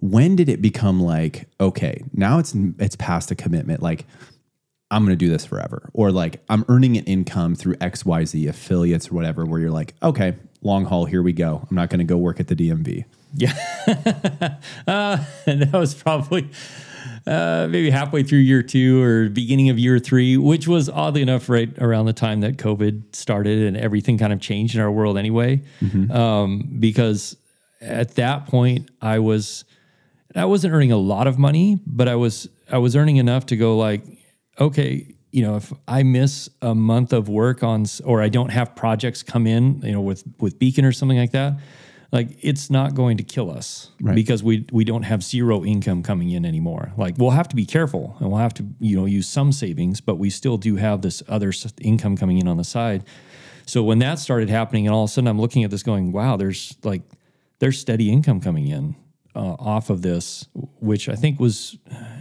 [0.00, 3.82] When did it become like, okay, now it's it's past a commitment?
[3.82, 4.06] Like,
[4.90, 5.88] I'm going to do this forever.
[5.92, 10.34] Or like I'm earning an income through XYZ affiliates or whatever, where you're like, okay,
[10.62, 11.66] long haul, here we go.
[11.70, 13.04] I'm not going to go work at the DMV.
[13.34, 13.52] Yeah.
[14.86, 16.50] uh, and that was probably
[17.26, 21.48] uh, maybe halfway through year two or beginning of year three, which was oddly enough
[21.48, 25.16] right around the time that COVID started and everything kind of changed in our world
[25.16, 25.62] anyway.
[26.10, 27.36] Um, because
[27.80, 29.64] at that point, I was.
[30.36, 33.56] I wasn't earning a lot of money, but I was I was earning enough to
[33.56, 34.04] go like,
[34.58, 38.74] okay, you know, if I miss a month of work on or I don't have
[38.74, 41.58] projects come in, you know, with with Beacon or something like that,
[42.12, 46.30] like it's not going to kill us because we we don't have zero income coming
[46.30, 46.92] in anymore.
[46.96, 50.00] Like we'll have to be careful and we'll have to you know use some savings,
[50.00, 53.04] but we still do have this other income coming in on the side.
[53.66, 56.10] So when that started happening, and all of a sudden I'm looking at this going,
[56.10, 57.02] wow, there's like
[57.60, 58.96] there's steady income coming in
[59.34, 60.46] uh, off of this,
[60.80, 61.78] which I think was,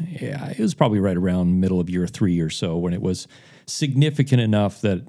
[0.08, 3.28] yeah, it was probably right around middle of year three or so when it was
[3.66, 5.08] significant enough that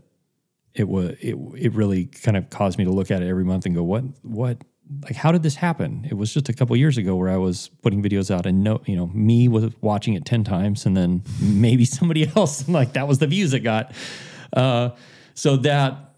[0.75, 3.67] it was it it really kind of caused me to look at it every month
[3.67, 4.63] and go, what what
[5.05, 6.07] like how did this happen?
[6.09, 8.81] It was just a couple years ago where I was putting videos out and no,
[8.87, 13.09] you know, me was watching it ten times and then maybe somebody else like that
[13.09, 13.93] was the views it got.
[14.53, 14.91] Uh,
[15.35, 16.15] so that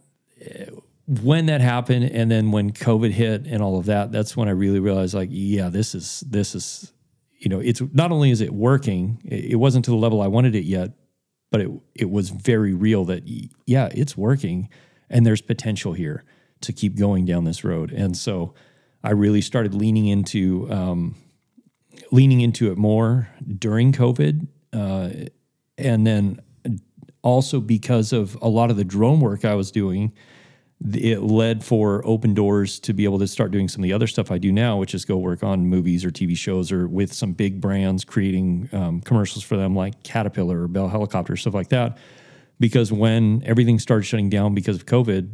[1.20, 4.52] when that happened and then when covid hit and all of that that's when i
[4.52, 6.92] really realized like yeah this is this is
[7.38, 10.54] you know it's not only is it working it wasn't to the level i wanted
[10.54, 10.92] it yet
[11.50, 13.22] but it it was very real that
[13.66, 14.68] yeah it's working
[15.10, 16.24] and there's potential here
[16.62, 17.92] to keep going down this road.
[17.92, 18.54] And so
[19.04, 21.16] i really started leaning into um,
[22.10, 25.10] leaning into it more during covid uh,
[25.76, 26.40] and then
[27.22, 30.12] also because of a lot of the drone work i was doing
[30.94, 34.06] it led for open doors to be able to start doing some of the other
[34.06, 37.12] stuff I do now, which is go work on movies or TV shows or with
[37.12, 41.68] some big brands, creating um, commercials for them like Caterpillar or Bell Helicopter, stuff like
[41.68, 41.98] that.
[42.58, 45.30] Because when everything started shutting down because of COVID,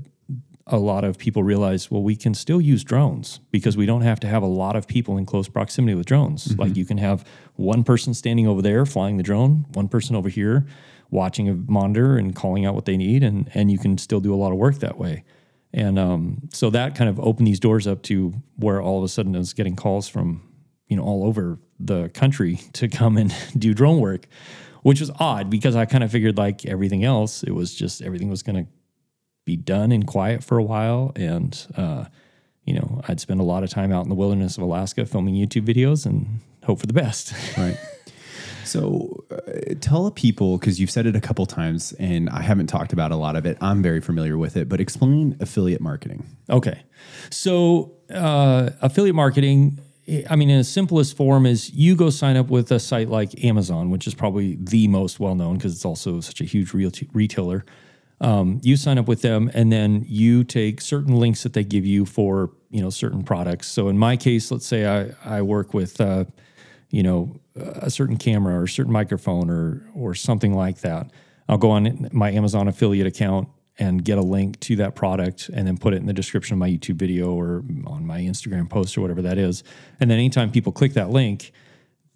[0.66, 4.20] a lot of people realized, well, we can still use drones because we don't have
[4.20, 6.58] to have a lot of people in close proximity with drones.
[6.58, 10.28] Like you can have one person standing over there flying the drone, one person over
[10.28, 10.66] here
[11.10, 14.34] watching a monitor and calling out what they need, and and you can still do
[14.34, 15.24] a lot of work that way.
[15.72, 19.08] And um, so that kind of opened these doors up to where all of a
[19.08, 20.42] sudden I was getting calls from,
[20.86, 24.26] you know, all over the country to come and do drone work,
[24.82, 28.30] which was odd because I kind of figured like everything else, it was just everything
[28.30, 28.70] was going to
[29.44, 31.12] be done in quiet for a while.
[31.16, 32.06] And, uh,
[32.64, 35.34] you know, I'd spend a lot of time out in the wilderness of Alaska filming
[35.34, 37.32] YouTube videos and hope for the best.
[37.58, 37.78] Right.
[38.68, 42.92] So uh, tell people, because you've said it a couple times and I haven't talked
[42.92, 43.56] about a lot of it.
[43.60, 46.26] I'm very familiar with it, but explain affiliate marketing.
[46.50, 46.82] Okay.
[47.30, 49.80] So, uh, affiliate marketing,
[50.28, 53.44] I mean, in its simplest form, is you go sign up with a site like
[53.44, 57.64] Amazon, which is probably the most well known because it's also such a huge retailer.
[58.20, 61.86] Um, you sign up with them, and then you take certain links that they give
[61.86, 63.68] you for you know certain products.
[63.68, 66.24] So, in my case, let's say I I work with uh,
[66.90, 71.10] you know a certain camera or a certain microphone or or something like that.
[71.48, 75.66] I'll go on my Amazon affiliate account and get a link to that product and
[75.66, 78.98] then put it in the description of my YouTube video or on my Instagram post
[78.98, 79.62] or whatever that is.
[80.00, 81.52] And then anytime people click that link,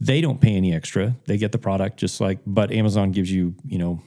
[0.01, 1.15] they don't pay any extra.
[1.27, 4.03] They get the product just like but Amazon gives you, you know,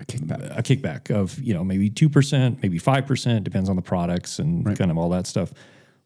[0.00, 0.58] A kickback.
[0.58, 4.38] a kickback of you know maybe two percent, maybe five percent, depends on the products
[4.38, 5.52] and kind of all that stuff.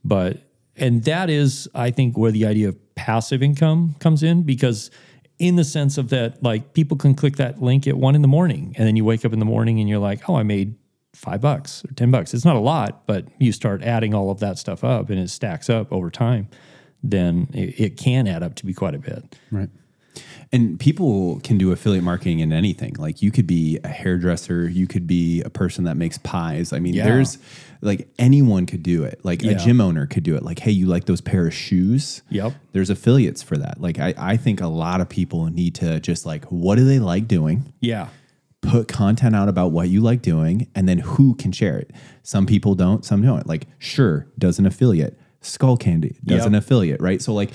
[0.04, 0.38] But
[0.76, 4.90] and that is, I think, where the idea of passive income comes in because
[5.38, 8.28] in the sense of that, like people can click that link at one in the
[8.28, 10.76] morning, and then you wake up in the morning and you're like, oh, I made
[11.14, 12.32] five bucks or ten bucks.
[12.32, 15.28] It's not a lot, but you start adding all of that stuff up, and it
[15.30, 16.48] stacks up over time.
[17.02, 19.37] Then it, it can add up to be quite a bit.
[19.50, 19.68] Right.
[20.52, 22.94] And people can do affiliate marketing in anything.
[22.98, 26.72] Like you could be a hairdresser, you could be a person that makes pies.
[26.72, 27.04] I mean, Yeah.
[27.04, 27.38] there's
[27.82, 29.20] like anyone could do it.
[29.24, 30.42] Like a gym owner could do it.
[30.44, 32.22] Like, hey, you like those pair of shoes?
[32.30, 32.54] Yep.
[32.72, 33.80] There's affiliates for that.
[33.80, 37.00] Like I, I think a lot of people need to just like, what do they
[37.00, 37.72] like doing?
[37.80, 38.08] Yeah.
[38.62, 41.90] put content out about what you like doing and then who can share it.
[42.22, 43.46] Some people don't, some don't.
[43.46, 45.18] Like, sure, does an affiliate.
[45.42, 46.46] Skullcandy does Yep.
[46.46, 47.20] an affiliate, right?
[47.20, 47.50] So, like,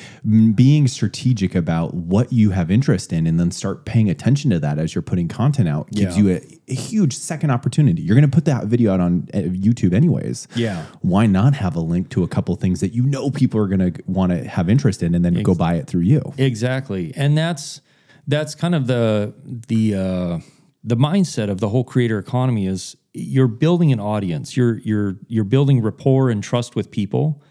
[0.56, 4.78] being strategic about what you have interest in and then start paying attention to that
[4.78, 6.24] as you're putting content out gives Yeah.
[6.24, 8.02] you a, a huge second opportunity.
[8.02, 10.48] You're going to put that video out on uh, YouTube, anyways.
[10.56, 10.84] Yeah.
[11.02, 13.94] Why not have a link to a couple things that you know people are going
[13.94, 16.34] to want to have interest in and then go buy it through you?
[16.38, 17.82] Exactly, and that's
[18.28, 19.34] that's kind of the
[19.68, 20.40] the uh,
[20.84, 24.56] the mindset of the whole creator economy is you're building an audience.
[24.58, 27.42] You're you're you're building rapport and trust with people,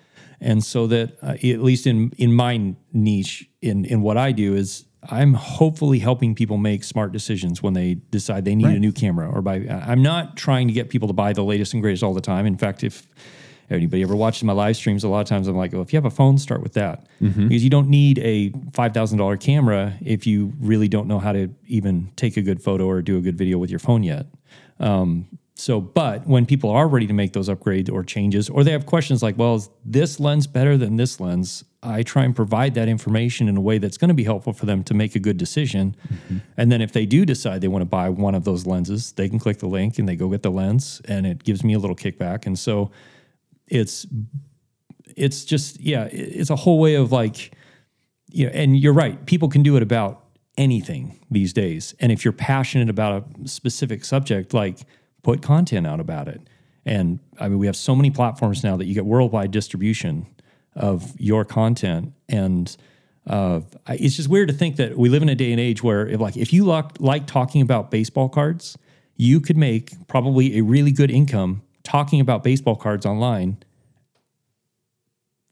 [0.41, 4.55] and so that uh, at least in in my niche in in what I do
[4.55, 8.93] is I'm hopefully helping people make smart decisions when they decide they need a new
[8.93, 9.57] camera or buy.
[9.69, 12.45] I'm not trying to get people to buy the latest and greatest all the time.
[12.47, 13.07] In fact, if
[13.71, 15.97] anybody ever watches my live streams, a lot of times I'm like, well, if you
[15.97, 17.07] have a phone, start with that
[17.49, 21.33] because you don't need a five thousand dollar camera if you really don't know how
[21.33, 24.27] to even take a good photo or do a good video with your phone yet.
[24.81, 25.27] Um,
[25.59, 28.85] so, but when people are ready to make those upgrades or changes, or they have
[28.85, 31.65] questions like, well, is this lens better than this lens?
[31.83, 34.67] I try and provide that information in a way that's going to be helpful for
[34.67, 35.97] them to make a good decision.
[36.13, 36.39] Mm-hmm.
[36.59, 39.31] And then if they do decide they want to buy one of those lenses, they
[39.31, 41.79] can click the link and they go get the lens, and it gives me a
[41.79, 42.45] little kickback.
[42.45, 42.91] And so
[43.67, 44.07] it's
[45.17, 47.53] it's just yeah, it's a whole way of like
[48.31, 49.25] you know, and you're right.
[49.25, 50.23] People can do it about
[50.59, 51.95] anything these days.
[51.99, 54.81] And if you're passionate about a specific subject, like
[55.27, 56.41] put content out about it.
[56.85, 60.27] And I mean, we have so many platforms now that you get worldwide distribution
[60.77, 62.13] of your content.
[62.29, 62.75] And
[63.27, 65.83] uh, I, it's just weird to think that we live in a day and age
[65.83, 68.79] where, if, like, if you like, like talking about baseball cards,
[69.17, 73.57] you could make probably a really good income talking about baseball cards online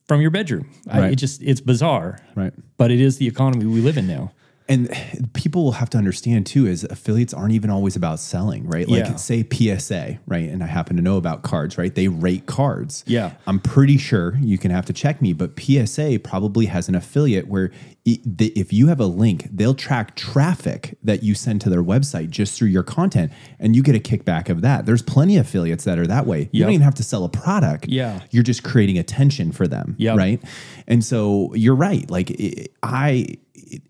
[0.06, 0.70] from your bedroom.
[0.88, 2.52] I, it just it's bizarre, Right.
[2.76, 4.30] but it is the economy we live in now.
[4.66, 4.88] And
[5.34, 8.88] people will have to understand too is affiliates aren't even always about selling, right?
[8.88, 9.16] Like Yeah.
[9.16, 10.48] say PSA, right?
[10.48, 11.94] And I happen to know about cards, right?
[11.94, 13.04] They rate cards.
[13.06, 13.32] Yeah.
[13.46, 17.46] I'm pretty sure you can have to check me, but PSA probably has an affiliate
[17.46, 17.72] where
[18.06, 22.30] the- if you have a link, they'll track traffic that you send to their website
[22.30, 24.86] just through your content and you get a kickback of that.
[24.86, 26.48] There's plenty of affiliates that are that way.
[26.52, 26.66] You Yep.
[26.66, 27.86] don't even have to sell a product.
[27.90, 28.20] Yeah.
[28.30, 29.94] You're just creating attention for them.
[29.98, 30.16] Yep.
[30.16, 30.42] Right.
[30.88, 32.10] And so you're right.
[32.10, 33.26] Like I,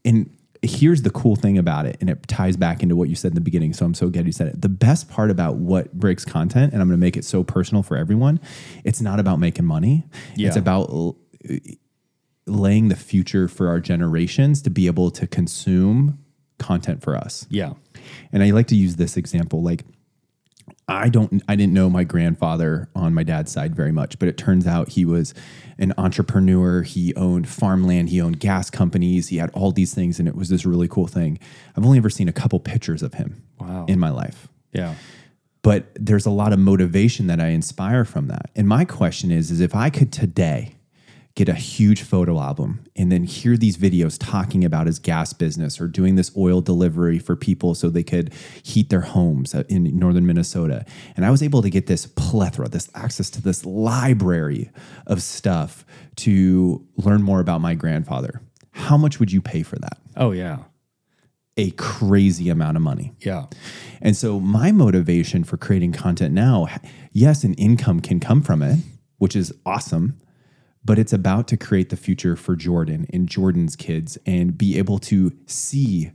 [0.04, 0.30] and
[0.64, 1.96] here's the cool thing about it.
[2.00, 3.72] And it ties back into what you said in the beginning.
[3.72, 4.60] So I'm so glad you said it.
[4.60, 7.82] The best part about what breaks content, and I'm going to make it so personal
[7.82, 8.40] for everyone,
[8.84, 10.04] it's not about making money.
[10.36, 11.16] It's about l-
[11.48, 11.56] uh,
[12.46, 16.18] laying the future for our generations to be able to consume
[16.58, 17.46] content for us.
[17.48, 17.72] Yeah.
[18.32, 19.62] And I like to use this example.
[19.62, 19.84] Like,
[20.86, 24.36] I don't, I didn't know my grandfather on my dad's side very much, but it
[24.36, 25.32] turns out he was
[25.78, 26.82] an entrepreneur.
[26.82, 30.48] He owned farmland, he owned gas companies, he had all these things, and it was
[30.50, 31.38] this really cool thing.
[31.76, 33.86] I've only ever seen a couple pictures of him Wow.
[33.88, 34.94] in my life Yeah.
[35.62, 38.50] but there's a lot of motivation that I inspire from that.
[38.54, 40.74] And my question is, is if I could today
[41.34, 45.80] get a huge photo album and then hear these videos talking about his gas business
[45.80, 49.98] or doing this oil delivery for people so they could heat their homes uh, in
[49.98, 50.84] northern Minnesota.
[51.16, 54.70] And I was able to get this plethora, this access to this library
[55.06, 55.84] of stuff
[56.16, 58.40] to learn more about my grandfather.
[58.70, 59.98] How much would you pay for that?
[60.16, 60.58] Oh yeah.
[61.56, 63.12] A crazy amount of money.
[63.20, 63.46] Yeah.
[64.00, 66.68] And so my motivation for creating content now,
[67.10, 68.78] yes, an income can come from it,
[69.18, 70.18] which is awesome,
[70.84, 74.98] but it's about to create the future for Jordan and Jordan's kids and be able
[75.00, 76.10] to see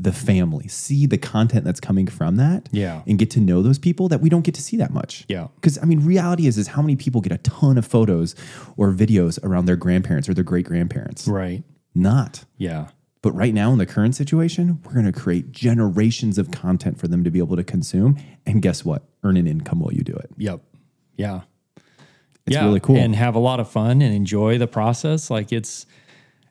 [0.00, 3.02] the family, see the content that's coming from that Yeah.
[3.06, 5.24] and get to know those people that we don't get to see that much.
[5.28, 5.48] Yeah.
[5.60, 8.34] Cuz I mean reality is is how many people get a ton of photos
[8.76, 11.28] or videos around their grandparents or their great grandparents?
[11.28, 11.62] Right.
[11.94, 12.44] Not.
[12.58, 12.88] Yeah.
[13.22, 17.08] But right now, in the current situation, we're going to create generations of content for
[17.08, 18.16] them to be able to consume.
[18.44, 19.04] And guess what?
[19.22, 20.30] Earn an income while you do it.
[20.36, 20.60] Yep.
[21.16, 21.40] Yeah.
[22.46, 22.96] It's really cool.
[22.96, 25.30] And have a lot of fun and enjoy the process.
[25.30, 25.86] Like it's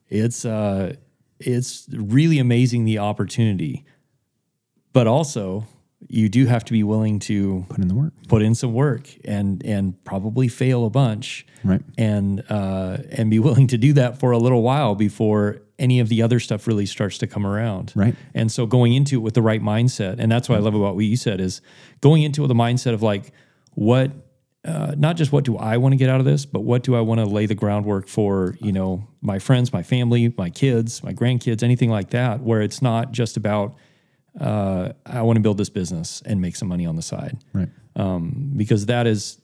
[0.09, 0.95] it's uh
[1.39, 3.85] it's really amazing the opportunity.
[4.93, 5.65] But also
[6.09, 8.13] you do have to be willing to Put in the work.
[8.27, 11.81] put in some work and and probably fail a bunch Right.
[11.97, 16.09] and uh, and be willing to do that for a little while before any of
[16.09, 17.93] the other stuff really starts to come around.
[17.95, 18.15] Right.
[18.33, 20.95] And so going into it with the right mindset, and that's what I love about
[20.95, 21.61] what you said is
[22.01, 23.31] going into it with a mindset of like,
[23.71, 24.11] what,
[24.65, 26.95] uh, not just what do I want to get out of this, but what do
[26.95, 31.03] I want to lay the groundwork for, you know, my friends, my family, my kids,
[31.03, 33.75] my grandkids, anything like that, where it's not just about,
[34.39, 37.37] uh, I want to build this business and make some money on the side.
[37.53, 37.69] Right.
[38.57, 39.37] because that is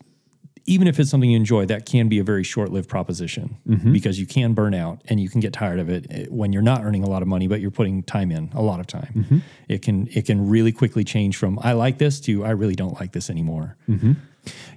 [0.65, 3.57] even if it's something you enjoy that can be a very short-lived proposition
[3.91, 6.61] because you can burn out and you can get tired of it eh, when you're
[6.61, 9.41] not earning a lot of money but you're putting time in a lot of time.
[9.67, 12.99] It can it can really quickly change from i like this to i really don't
[12.99, 13.77] like this anymore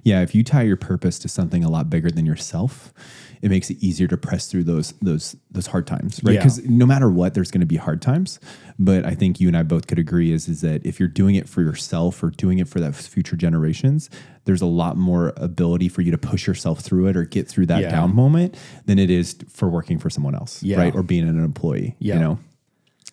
[0.03, 0.21] Yeah.
[0.21, 2.93] If you tie your purpose to something a lot bigger than yourself,
[3.41, 6.33] it makes it easier to press through those those those hard times, right?
[6.35, 6.39] Yeah.
[6.39, 8.39] Because no matter what, there's going to be hard times.
[8.79, 11.35] But I think you and I both could agree is is that if you're doing
[11.35, 14.09] it for yourself or doing it for that future generations,
[14.45, 17.65] there's a lot more ability for you to push yourself through it or get through
[17.65, 17.91] that Yeah.
[17.91, 20.77] down moment than it is for working for someone else, Yeah.
[20.77, 20.95] right?
[20.95, 22.15] Or being an employee, Yeah.
[22.15, 22.39] you know.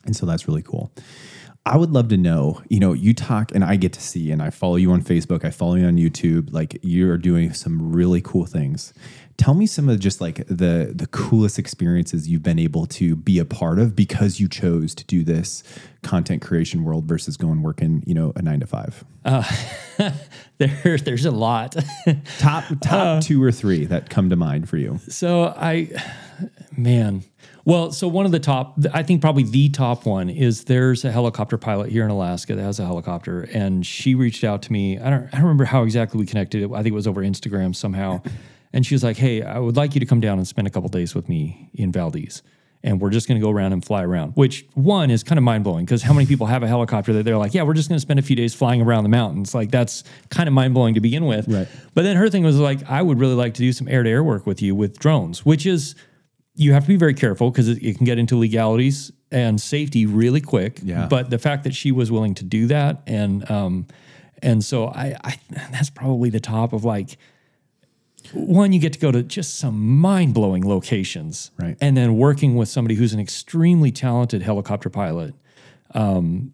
[0.06, 0.92] And so that's really cool.
[1.66, 4.42] I would love to know, you know, you talk and I get to see and
[4.42, 8.22] I follow you on Facebook, I follow you on YouTube, like you're doing some really
[8.22, 8.94] cool things.
[9.36, 13.38] Tell me some of just like the the coolest experiences you've been able to be
[13.38, 15.62] a part of because you chose to do this
[16.02, 19.04] content creation world versus going working, you know, a 9 to 5.
[19.24, 19.56] Uh,
[20.58, 21.76] there, there's a lot.
[22.38, 24.98] Top top uh, 2 or 3 that come to mind for you.
[25.08, 25.90] So I,
[26.76, 27.22] man,
[27.70, 31.12] well, so one of the top, I think probably the top one is there's a
[31.12, 34.98] helicopter pilot here in Alaska that has a helicopter, and she reached out to me.
[34.98, 36.64] I don't, I don't remember how exactly we connected.
[36.64, 38.22] I think it was over Instagram somehow,
[38.72, 40.70] and she was like, "Hey, I would like you to come down and spend a
[40.70, 42.42] couple days with me in Valdez."
[42.82, 45.44] And we're just going to go around and fly around, which one is kind of
[45.44, 47.90] mind blowing because how many people have a helicopter that they're like, yeah, we're just
[47.90, 49.54] going to spend a few days flying around the mountains?
[49.54, 51.46] Like, that's kind of mind blowing to begin with.
[51.46, 51.68] Right.
[51.92, 54.08] But then her thing was like, I would really like to do some air to
[54.08, 55.94] air work with you with drones, which is
[56.60, 60.04] you have to be very careful because it, it can get into legalities and safety
[60.04, 60.78] really quick.
[60.82, 61.06] Yeah.
[61.06, 63.86] But the fact that she was willing to do that and um
[64.42, 65.38] and so I, I
[65.72, 67.16] that's probably the top of like
[68.32, 71.76] one, you get to go to just some mind blowing locations, Right.
[71.80, 75.34] And then working with somebody who's an extremely talented helicopter pilot,
[75.94, 76.52] um,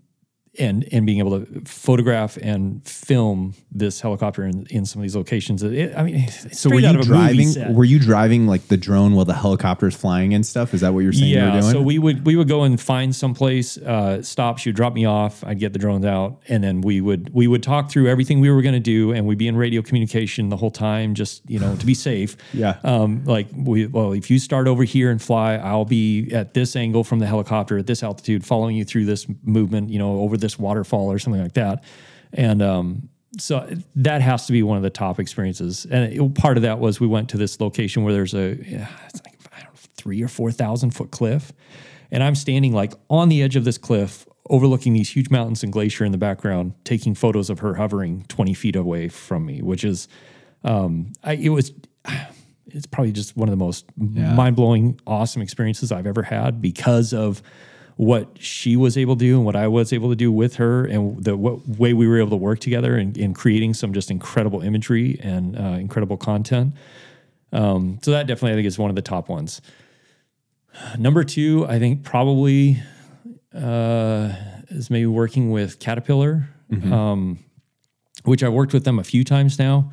[0.58, 5.16] and and being able to photograph and film this helicopter in, in some of these
[5.16, 5.62] locations.
[5.62, 8.68] It, I mean, it's So were you out of a driving were you driving like
[8.68, 10.74] the drone while the helicopter's flying and stuff?
[10.74, 11.72] Is that what you're saying you were Yeah, doing?
[11.72, 14.58] so we would we would go and find someplace, uh, stop.
[14.58, 15.44] She would drop me off.
[15.44, 18.50] I'd get the drones out, and then we would we would talk through everything we
[18.50, 21.58] were going to do, and we'd be in radio communication the whole time, just you
[21.58, 22.36] know to be safe.
[22.56, 22.78] Yeah.
[22.84, 26.74] Um, like we well, if you start over here and fly, I'll be at this
[26.74, 30.36] angle from the helicopter at this altitude, following you through this movement, you know, over
[30.46, 31.82] this waterfall or something like that,
[32.32, 35.86] and um, so that has to be one of the top experiences.
[35.90, 38.88] And it, part of that was we went to this location where there's a yeah,
[39.08, 41.52] it's like I don't know, three or four thousand foot cliff,
[42.10, 45.72] and I'm standing like on the edge of this cliff, overlooking these huge mountains and
[45.72, 49.84] glacier in the background, taking photos of her hovering twenty feet away from me, which
[49.84, 50.08] is,
[50.64, 51.72] um, I, it was.
[52.68, 57.14] It's probably just one of the most mind blowing, awesome experiences I've ever had because
[57.14, 57.40] of
[57.96, 60.84] what she was able to do and what I was able to do with her
[60.84, 64.10] and the what way we were able to work together in, in creating some just
[64.10, 66.74] incredible imagery and uh, incredible content.
[67.52, 69.62] Um, so that definitely I think is one of the top ones.
[70.98, 72.82] Number two, I think probably
[73.54, 74.32] uh,
[74.68, 76.50] is maybe working with Caterpillar,
[76.92, 77.38] um,
[78.24, 79.90] which I worked with them a few times now.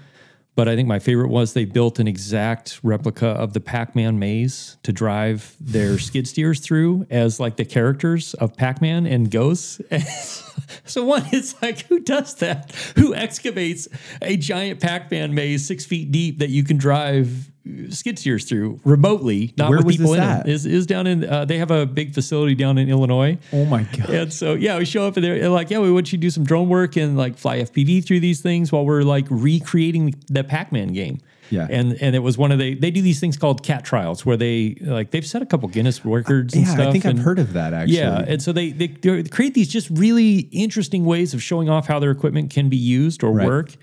[0.55, 4.77] But I think my favorite was they built an exact replica of the Pac-Man maze
[4.83, 9.81] to drive their skid steers through as like the characters of Pac-Man and Ghosts.
[10.85, 12.71] so one is like, who does that?
[12.95, 13.87] Who excavates
[14.21, 17.49] a giant Pac-Man maze six feet deep that you can drive
[17.89, 20.47] skid steers through remotely, not Where with was people in at?
[20.47, 20.51] it?
[20.51, 21.23] Is is down in?
[21.23, 23.37] Uh, they have a big facility down in Illinois.
[23.53, 24.09] oh my god.
[24.09, 26.29] And so, yeah, we show up and they're like, yeah, we want you to do
[26.29, 30.43] some drone work and like fly FPV through these things while we're like recreating the
[30.43, 31.19] Pac-Man game.
[31.49, 31.67] Yeah.
[31.69, 34.37] And and it was one of the they do these things called cat trials where
[34.37, 36.87] they like they've set a couple Guinness records and Yeah, stuff.
[36.87, 37.97] I think and, I've heard of that actually.
[37.97, 41.85] Yeah, and so they, they they create these just really interesting ways of showing off
[41.87, 43.45] how their equipment can be used or Right.
[43.45, 43.75] work,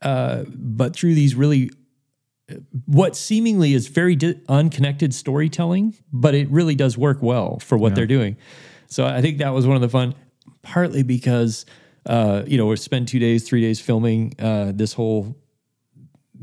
[0.00, 1.70] uh, but through these really
[2.86, 7.94] what seemingly is very di- unconnected storytelling, but it really does work well for what
[7.94, 8.36] they're doing.
[8.86, 10.14] So I think that was one of the fun,
[10.62, 11.64] partly because
[12.06, 15.36] uh, you know we spend two days, three days filming uh, this whole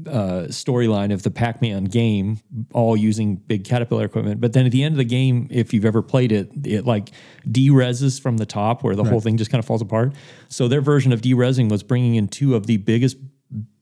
[0.07, 2.39] uh, storyline of the Pac-Man game,
[2.73, 4.39] all using big Caterpillar equipment.
[4.39, 7.11] But then at the end of the game, if you've ever played it, it like
[7.51, 10.13] de-reses from the top where the whole thing just kind of falls apart.
[10.47, 13.17] So their version of de-resing was bringing in two of the biggest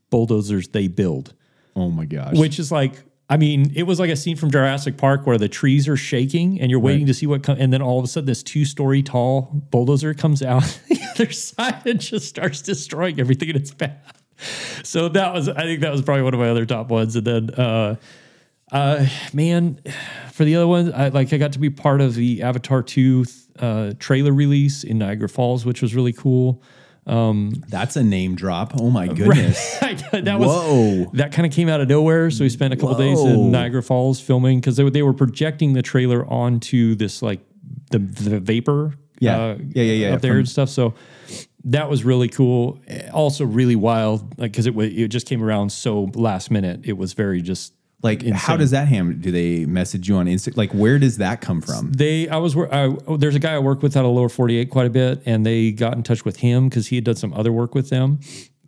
[0.10, 1.36] bulldozers they build
[1.78, 2.36] Oh my gosh.
[2.36, 5.50] which is like I mean, it was like a scene from Jurassic Park where the
[5.50, 8.08] trees are shaking and you're waiting to see what comes, and then all of a
[8.08, 13.20] sudden this two story tall bulldozer comes out the other side and just starts destroying
[13.20, 14.24] everything in its path.
[14.84, 17.18] So that was, I think that was probably one of my other top ones.
[17.18, 17.96] And then, uh,
[18.72, 19.82] uh, man,
[20.32, 23.26] for the other ones, I like I got to be part of the Avatar two
[23.60, 26.62] uh, trailer release in Niagara Falls, which was really cool.
[27.08, 28.74] That's a name drop.
[28.80, 29.80] Oh my goodness.
[29.80, 31.06] that was Whoa.
[31.14, 32.30] that kind of came out of nowhere.
[32.32, 35.14] So we spent a couple days in Niagara Falls filming because they, were- they were
[35.14, 37.40] projecting the trailer onto this like
[37.92, 39.38] the the vapor, Yeah.
[39.38, 40.70] uh, Yeah, yeah, yeah, up there from- and stuff.
[40.70, 40.94] So
[41.64, 42.80] that was really cool.
[43.14, 46.82] Also really wild, like because it wa- it just came around so last minute.
[46.84, 49.20] It was very just Like, how does that happen?
[49.22, 50.56] Do they message you on Insta?
[50.56, 51.92] Like, where does that come from?
[51.94, 54.70] They, I was, I, oh, there's a guy I work with out of Lower 48
[54.70, 57.34] quite a bit, and they got in touch with him because he had done some
[57.34, 58.20] other work with them.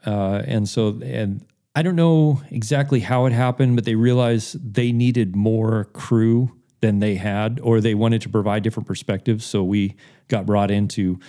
[0.03, 4.91] Uh, and so, and I don't know exactly how it happened, but they realized they
[4.91, 6.51] needed more crew
[6.81, 9.45] than they had, or they wanted to provide different perspectives.
[9.45, 9.95] So we
[10.27, 11.19] got brought in to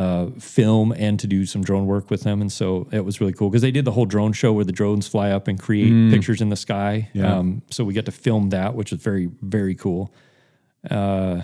[0.00, 2.40] uh, film and to do some drone work with them.
[2.40, 4.72] And so it was really cool because they did the whole drone show where the
[4.72, 7.10] drones fly up and create pictures in the sky.
[7.12, 7.36] Yeah.
[7.36, 10.14] Um, so we got to film that, which was very, very cool.
[10.90, 11.42] Uh,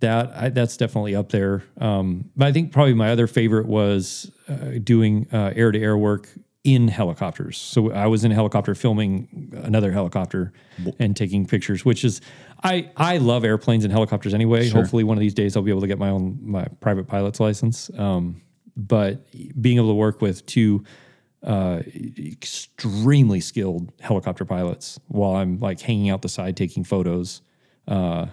[0.00, 1.62] that I, that's definitely up there.
[1.78, 6.28] Um, but I think probably my other favorite was uh, doing air to air work
[6.64, 7.58] in helicopters.
[7.58, 10.52] So I was in a helicopter filming another helicopter
[10.98, 12.22] and taking pictures, which is
[12.62, 14.68] I I love airplanes and helicopters anyway.
[14.70, 17.38] Hopefully one of these days I'll be able to get my own my private pilot's
[17.38, 17.90] license.
[17.98, 18.40] Um,
[18.76, 19.26] but
[19.60, 20.84] being able to work with two
[21.42, 21.82] uh,
[22.18, 27.42] extremely skilled helicopter pilots while I'm like hanging out the side taking photos
[27.86, 28.26] uh,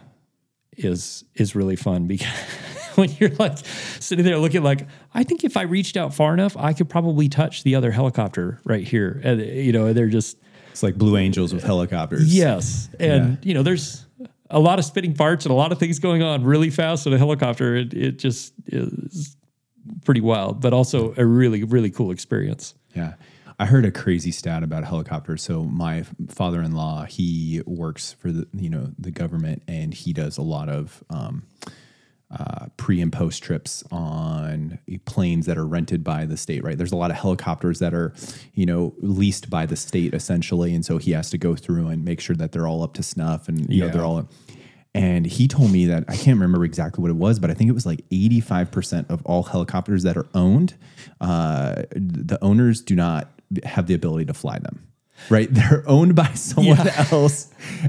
[0.77, 2.29] is is really fun because
[2.95, 3.57] when you're like
[3.99, 7.29] sitting there looking like I think if I reached out far enough I could probably
[7.29, 10.37] touch the other helicopter right here and you know they're just
[10.71, 12.33] It's like Blue Angels with helicopters.
[12.35, 14.05] yes and you know there's
[14.49, 17.13] a lot of spitting parts and a lot of things going on really fast in
[17.13, 19.35] a helicopter it, it just is
[20.05, 23.13] pretty wild but also a really really cool experience Yeah.
[23.59, 25.43] I heard a crazy stat about helicopters.
[25.43, 30.41] So my father-in-law, he works for the you know the government, and he does a
[30.41, 31.43] lot of um,
[32.37, 36.63] uh, pre and post trips on planes that are rented by the state.
[36.63, 38.13] Right, there's a lot of helicopters that are
[38.53, 42.05] you know leased by the state essentially, and so he has to go through and
[42.05, 43.91] make sure that they're all up to snuff, and you know Yeah.
[43.91, 44.29] they're all.
[44.93, 47.69] And he told me that I can't remember exactly what it was, but I think
[47.69, 50.73] it was like 85% of all helicopters that are owned,
[51.21, 53.31] uh, the owners do not
[53.63, 54.81] have the ability to fly them.
[55.29, 55.47] Right?
[55.53, 57.05] They're owned by someone Yeah.
[57.11, 57.47] else.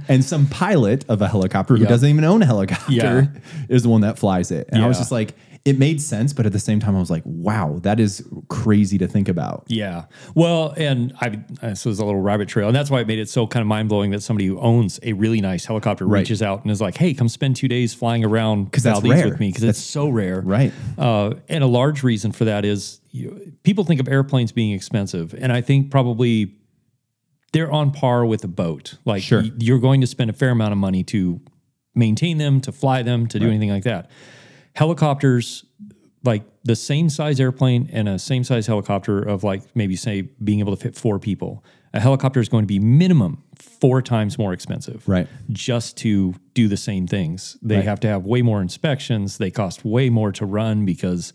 [0.08, 1.88] And some pilot of a helicopter who Yeah.
[1.88, 3.26] doesn't even own a helicopter Yeah.
[3.68, 4.68] is the one that flies it.
[4.72, 7.08] And I was just like, it made sense, but at the same time, I was
[7.08, 9.62] like, wow, that is crazy to think about.
[9.68, 10.06] Yeah.
[10.34, 13.28] Well, and I this was a little rabbit trail, and that's why it made it
[13.28, 16.18] so kind of mind blowing that somebody who owns a really nice helicopter Right.
[16.18, 19.20] reaches out and is like, "Hey, come spend two days flying around 'Cause that's Valdez
[19.20, 19.28] rare.
[19.30, 20.72] with me because it's so rare." Right.
[20.98, 25.32] Uh, and a large reason for that is you, people think of airplanes being expensive,
[25.40, 26.54] and I think probably
[27.52, 28.96] they're on par with a boat.
[29.04, 29.42] Like Sure.
[29.42, 31.40] y- you're going to spend a fair amount of money to
[31.94, 34.10] maintain them, to fly them, to do anything like that.
[34.74, 35.64] Helicopters,
[36.24, 40.60] like the same size airplane and a same size helicopter of like maybe say being
[40.60, 41.62] able to fit four people.
[41.92, 45.28] A helicopter is going to be minimum four times more expensive Right.
[45.50, 47.58] just to do the same things.
[47.60, 49.36] They have to have way more inspections.
[49.36, 51.34] They cost way more to run because,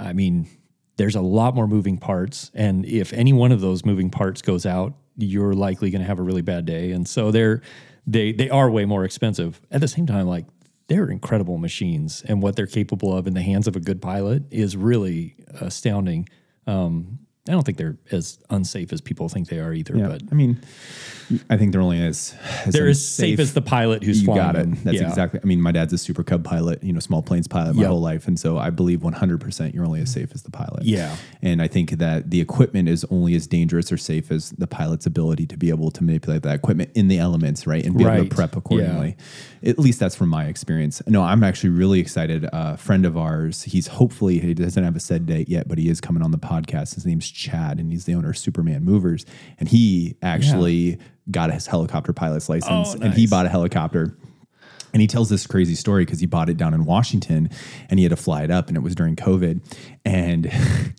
[0.00, 0.48] I mean,
[0.96, 2.50] there's a lot more moving parts.
[2.52, 6.18] And if any one of those moving parts goes out, you're likely going to have
[6.18, 6.90] a really bad day.
[6.92, 7.62] And so they're
[8.06, 9.60] they they are way more expensive.
[9.70, 10.46] At the same time, like
[10.88, 14.42] they're incredible machines, and what they're capable of in the hands of a good pilot
[14.50, 16.28] is really astounding.
[16.66, 20.08] Um, I don't think they're as unsafe as people think they are either, Yeah.
[20.08, 20.60] but I mean,
[21.50, 22.34] I think they're only as,
[22.64, 24.58] as they're as safe as the pilot who's you flying got it.
[24.60, 24.78] them.
[24.82, 25.08] That's Yeah.
[25.08, 25.40] exactly.
[25.42, 27.90] I mean, my dad's a Super Cub pilot, you know, small planes pilot my Yep.
[27.90, 30.84] whole life, and so I believe 100 percent you're only as safe as the pilot.
[30.84, 31.16] Yeah.
[31.42, 35.04] and I think that the equipment is only as dangerous or safe as the pilot's
[35.04, 38.24] ability to be able to manipulate that equipment in the elements, right, and be able
[38.24, 39.16] to prep accordingly.
[39.62, 41.02] At least that's from my experience.
[41.06, 42.46] No, I'm actually really excited.
[42.54, 45.88] A friend of ours, he's hopefully he doesn't have a set date yet, but he
[45.90, 46.94] is coming on the podcast.
[46.94, 49.26] His name's Chad, and he's the owner of Superman Movers,
[49.58, 50.98] and he actually
[51.30, 54.16] got his helicopter pilot's oh, license, Oh, and he bought a helicopter.
[54.92, 57.50] And he tells this crazy story because he bought it down in Washington
[57.90, 59.60] and he had to fly it up, and it was during COVID.
[60.04, 60.52] And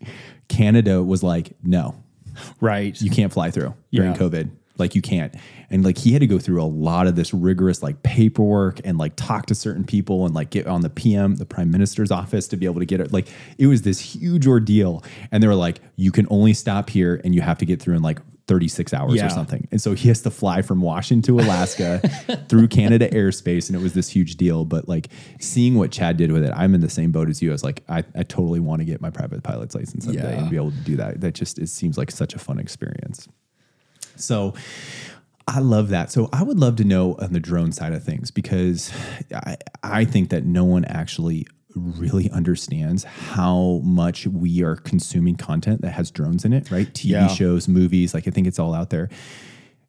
[0.49, 1.95] Canada was like, no,
[2.59, 2.99] right.
[3.01, 4.17] you can't fly through during Yeah.
[4.17, 4.51] COVID.
[4.77, 5.33] Like you can't.
[5.69, 8.97] And like he had to go through a lot of this rigorous like paperwork and
[8.97, 12.47] like talk to certain people and like get on the PM, the prime minister's office
[12.49, 13.11] to be able to get it.
[13.13, 15.03] Like it was this huge ordeal.
[15.31, 17.95] And they were like, you can only stop here and you have to get through
[17.95, 19.25] in like 36 hours Yeah.
[19.25, 19.67] or something.
[19.71, 21.99] And so he has to fly from Washington to Alaska
[22.49, 23.69] through Canada airspace.
[23.69, 24.65] And it was this huge deal.
[24.65, 25.07] But like
[25.39, 27.49] seeing what Chad did with it, I'm in the same boat as you.
[27.49, 30.41] I was like, I, I totally want to get my private pilot's license someday Yeah.
[30.41, 31.21] and be able to do that.
[31.21, 33.27] That just it seems like such a fun experience.
[34.19, 34.53] So
[35.47, 36.11] I love that.
[36.11, 38.91] So I would love to know on the drone side of things because
[39.33, 41.45] I, I think that no one actually
[41.75, 46.87] really understands how much we are consuming content that has drones in it, right?
[46.93, 47.27] TV Yeah.
[47.27, 49.09] shows, movies, like I think it's all out there.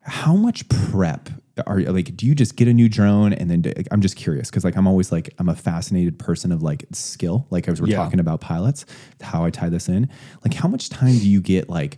[0.03, 1.31] How much prep
[1.67, 4.51] are like do you just get a new drone and then like, I'm just curious
[4.51, 7.89] because like I'm always like I'm a fascinated person of like skill like as we're
[7.89, 7.97] Yeah.
[7.97, 8.85] talking about pilots
[9.23, 10.11] how I tie this in
[10.45, 11.97] like how much time do you get like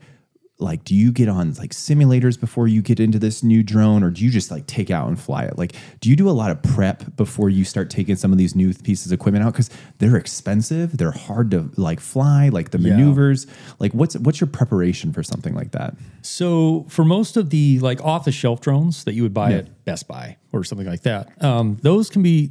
[0.60, 4.10] like do you get on like simulators before you get into this new drone or
[4.10, 5.56] do you just like take out and fly it?
[5.56, 8.56] Like do you do a lot of prep before you start taking some of these
[8.56, 9.52] new pieces of equipment out?
[9.52, 12.96] Because they're expensive they're hard to like fly like the Yeah.
[12.96, 13.46] maneuvers.
[13.78, 15.94] Like what's what's your preparation for something like that?
[16.22, 19.84] So for most of the like off the shelf drones that you would buy at
[19.84, 22.50] Best Buy or something like that, um, those can be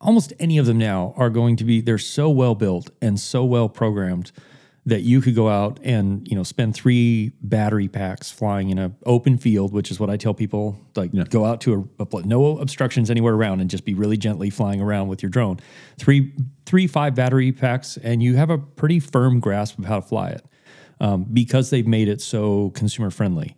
[0.00, 3.44] almost any of them now are going to be they're so well built and so
[3.44, 4.32] well programmed
[4.86, 8.92] that you could go out and you know spend three battery packs flying in a
[9.04, 12.58] open field, which is what I tell people like go out to a, a no
[12.58, 15.60] obstructions anywhere around and just be really gently flying around with your drone.
[15.98, 16.32] Three
[16.66, 20.30] three five battery packs and you have a pretty firm grasp of how to fly
[20.30, 20.44] it
[21.00, 23.56] um, because they've made it so consumer friendly.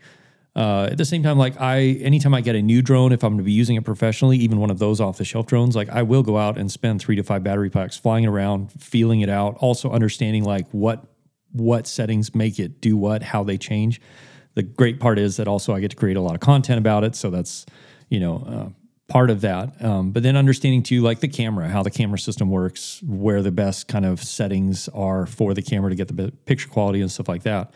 [0.55, 3.31] Uh, at the same time, like I, anytime I get a new drone, if I'm
[3.31, 5.89] going to be using it professionally, even one of those off the shelf drones, like
[5.89, 9.31] I will go out and spend three to five battery packs flying around, feeling it
[9.31, 11.07] out, also understanding like what
[11.53, 14.00] what settings make it do what, how they change.
[14.55, 17.05] The great part is that also I get to create a lot of content about
[17.05, 17.64] it, so that's
[18.09, 18.68] you know uh,
[19.12, 19.82] part of that.
[19.82, 23.50] Um, but then understanding too, like the camera, how the camera system works, where the
[23.50, 27.28] best kind of settings are for the camera to get the picture quality and stuff
[27.28, 27.72] like that.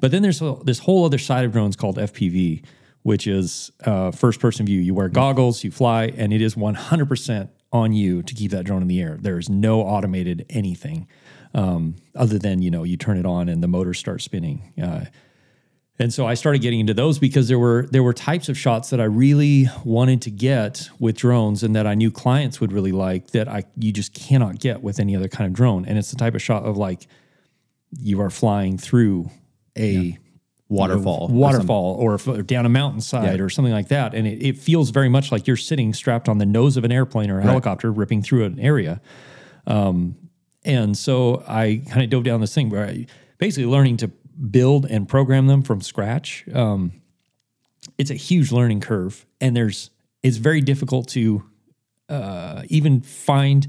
[0.00, 2.64] But then there's this whole other side of drones called FPV,
[3.02, 4.80] which is uh, first person view.
[4.80, 8.82] You wear goggles, you fly, and it is 100% on you to keep that drone
[8.82, 9.18] in the air.
[9.20, 11.08] There is no automated anything
[11.54, 14.72] um, other than, you know, you turn it on and the motor starts spinning.
[14.82, 15.06] Uh,
[16.00, 18.90] and so I started getting into those because there were there were types of shots
[18.90, 22.92] that I really wanted to get with drones and that I knew clients would really
[22.92, 25.84] like that I you just cannot get with any other kind of drone.
[25.86, 27.08] And it's the type of shot of like
[27.98, 29.30] you are flying through
[29.76, 30.16] a
[30.70, 31.28] Waterfall.
[31.28, 33.42] waterfall or, or down a mountainside Yeah.
[33.44, 34.14] or something like that.
[34.14, 36.92] And it, it feels very much like you're sitting strapped on the nose of an
[36.92, 39.00] airplane or a helicopter ripping through an area.
[39.66, 40.16] Um,
[40.68, 43.06] and so I kind of dove down this thing where I
[43.38, 44.08] basically learning to
[44.50, 46.44] build and program them from scratch.
[46.52, 46.92] Um,
[47.96, 49.90] it's a huge learning curve, and there's
[50.22, 51.42] it's very difficult to
[52.08, 53.66] uh, even find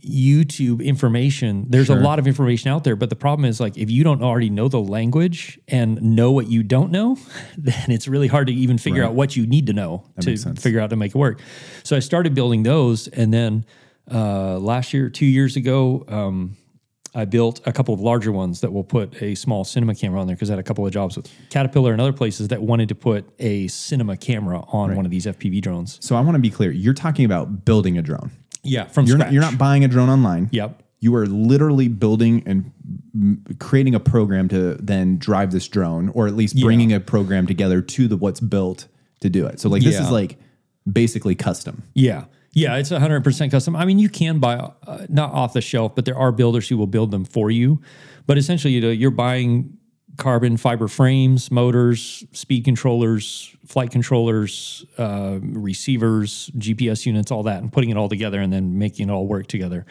[0.00, 1.66] YouTube information.
[1.68, 4.22] There's a lot of information out there, but the problem is like if you don't
[4.22, 7.18] already know the language and know what you don't know,
[7.58, 10.30] then it's really hard to even figure out what you need to know to
[10.62, 11.40] figure out to make it work.
[11.84, 13.66] So I started building those, and then
[14.10, 16.56] uh, last year, two years ago, um,
[17.14, 20.26] I built a couple of larger ones that will put a small cinema camera on
[20.26, 22.88] there because I had a couple of jobs with Caterpillar and other places that wanted
[22.88, 25.98] to put a cinema camera on one of these FPV drones.
[26.00, 26.70] So I want to be clear.
[26.70, 28.30] You're talking about building a drone.
[28.62, 29.26] Yeah, from You're scratch.
[29.26, 30.48] not, you're not buying a drone online.
[30.52, 30.82] Yep.
[31.00, 36.34] You are literally building and creating a program to then drive this drone, or at
[36.34, 38.86] least bringing a program together to the what's built
[39.20, 39.58] to do it.
[39.60, 40.04] So like this Yeah.
[40.04, 40.38] is like
[40.90, 41.82] basically custom.
[41.94, 42.24] Yeah.
[42.52, 43.74] Yeah, it's 100% custom.
[43.74, 46.76] I mean, you can buy uh, not off the shelf, but there are builders who
[46.76, 47.80] will build them for you.
[48.26, 49.78] But essentially, you know, you're buying
[50.18, 57.72] carbon fiber frames, motors, speed controllers, flight controllers, uh, receivers, GPS units, all that, and
[57.72, 59.86] putting it all together and then making it all work together.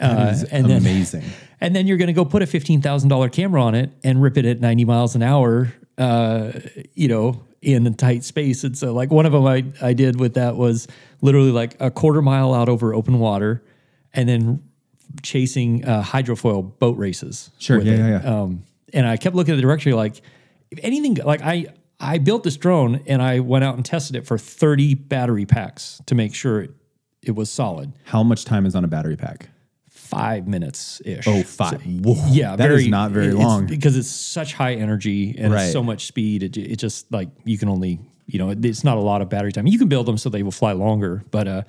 [0.00, 1.24] Uh, and then amazing.
[1.60, 4.22] and then you're going to go put a fifteen thousand dollar camera on it and
[4.22, 5.72] rip it at ninety miles an hour.
[5.96, 6.52] Uh,
[6.94, 8.64] you know, in a tight space.
[8.64, 10.88] And so, like one of them I I did with that was
[11.20, 13.62] literally like a quarter mile out over open water,
[14.12, 14.62] and then
[15.22, 17.50] chasing uh, hydrofoil boat races.
[17.58, 17.80] Sure.
[17.80, 18.40] Yeah, yeah, yeah.
[18.40, 20.20] Um, and I kept looking at the directory like,
[20.70, 21.66] if anything, like I
[22.00, 26.00] I built this drone and I went out and tested it for thirty battery packs
[26.06, 26.70] to make sure it,
[27.22, 27.92] it was solid.
[28.04, 29.48] How much time is on a battery pack?
[30.08, 31.26] Five minutes ish.
[31.26, 31.82] Oh, five.
[31.84, 33.66] Whoa, Yeah, that is not very it's- long.
[33.66, 35.70] because it's such high energy and Right.
[35.72, 36.42] so much speed.
[36.42, 39.52] It, it just like you can only you know it's not a lot of battery
[39.52, 39.66] time.
[39.66, 41.62] You can build them so they will fly longer, but uh,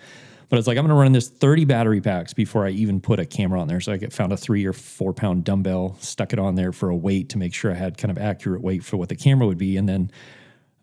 [0.50, 3.20] but it's like I'm going to run this 30 battery packs before I even put
[3.20, 3.80] a camera on there.
[3.80, 6.90] So I get, found a three or four pound dumbbell, stuck it on there for
[6.90, 9.46] a weight to make sure I had kind of accurate weight for what the camera
[9.48, 10.10] would be, and then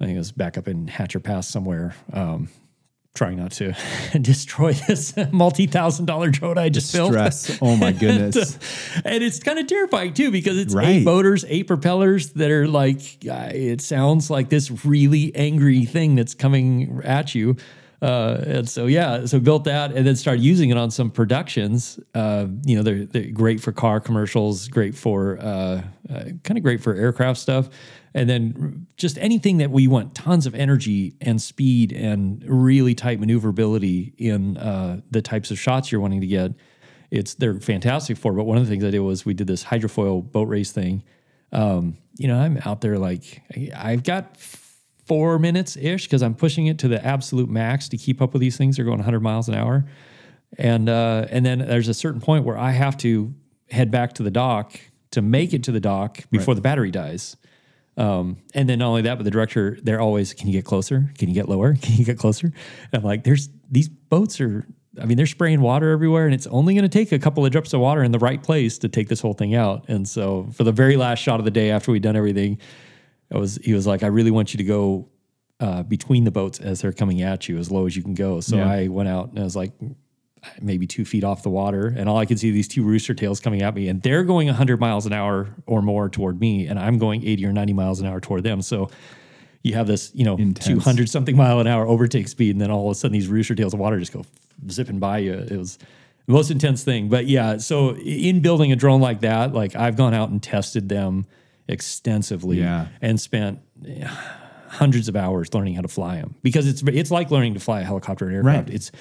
[0.01, 1.95] I think it was back up in Hatcher Pass somewhere.
[2.13, 2.49] Um,
[3.17, 3.75] Trying not to
[4.21, 7.59] destroy this multi-thousand dollar drone I just built Stress.
[7.61, 8.59] Oh my goodness.
[9.05, 10.89] and it's kind of terrifying too because it's Right.
[10.89, 16.14] eight motors, eight propellers that are like uh, it sounds like this really angry thing
[16.14, 17.57] that's coming at you.
[18.03, 21.99] Uh, and so yeah, so built that and then started using it on some productions.
[22.14, 26.62] Uh, you know, they're, they're great for car commercials, great for uh, uh, kind of
[26.62, 27.71] great for aircraft stuff,
[28.17, 33.21] and then just anything that we want tons of energy and speed and really tight
[33.21, 36.53] maneuverability in uh, the types of shots you're wanting to get
[37.11, 38.33] it's they're fantastic for.
[38.33, 41.03] But one of the things I did was we did this hydrofoil boat race thing.
[41.53, 43.43] Um, you know, I'm out there like
[43.75, 48.21] I've got four minutes ish because I'm pushing it to the absolute max to keep
[48.21, 48.77] up with these things.
[48.77, 49.87] They're going 100 miles an hour,
[50.59, 53.35] and uh, and then there's a certain point where I have to
[53.71, 54.79] head back to the dock
[55.12, 57.37] to make it to the dock before the battery dies.
[57.97, 61.11] Um, and then not only that, but the director, they're always, can you get closer?
[61.16, 61.74] Can you get lower?
[61.82, 62.47] Can you get closer?
[62.47, 62.55] And
[62.94, 64.66] I'm like, there's these boats are,
[65.01, 67.53] I mean, they're spraying water everywhere, and it's only going to take a couple of
[67.53, 69.86] drops of water in the right place to take this whole thing out.
[69.88, 72.59] And so, for the very last shot of the day after we'd done everything,
[73.32, 75.09] I was he was like, I really want you to go
[75.61, 78.40] uh, between the boats as they're coming at you as low as you can go.
[78.40, 78.70] So Yeah.
[78.70, 79.72] I went out and I was like,
[80.61, 83.14] maybe two feet off the water, and all I can see are these two rooster
[83.14, 86.66] tails coming at me, and they're going 100 miles an hour or more toward me,
[86.66, 88.62] and I'm going 80 or 90 miles an hour toward them.
[88.62, 88.88] So
[89.62, 90.66] you have this, you know, Intense.
[90.66, 93.55] 200 something mile an hour overtake speed, and then all of a sudden these rooster
[93.55, 94.24] tails of water just go
[94.70, 95.32] zipping by you.
[95.34, 95.76] It was
[96.26, 97.09] the most intense thing.
[97.09, 100.88] But yeah, so in building a drone like that, like I've gone out and tested
[100.88, 101.26] them
[101.68, 102.86] extensively Yeah.
[103.01, 104.07] and spent eh,
[104.68, 107.80] hundreds of hours learning how to fly them because it's it's like learning to fly
[107.80, 108.68] a helicopter or aircraft.
[108.68, 108.74] Right.
[108.74, 108.92] It's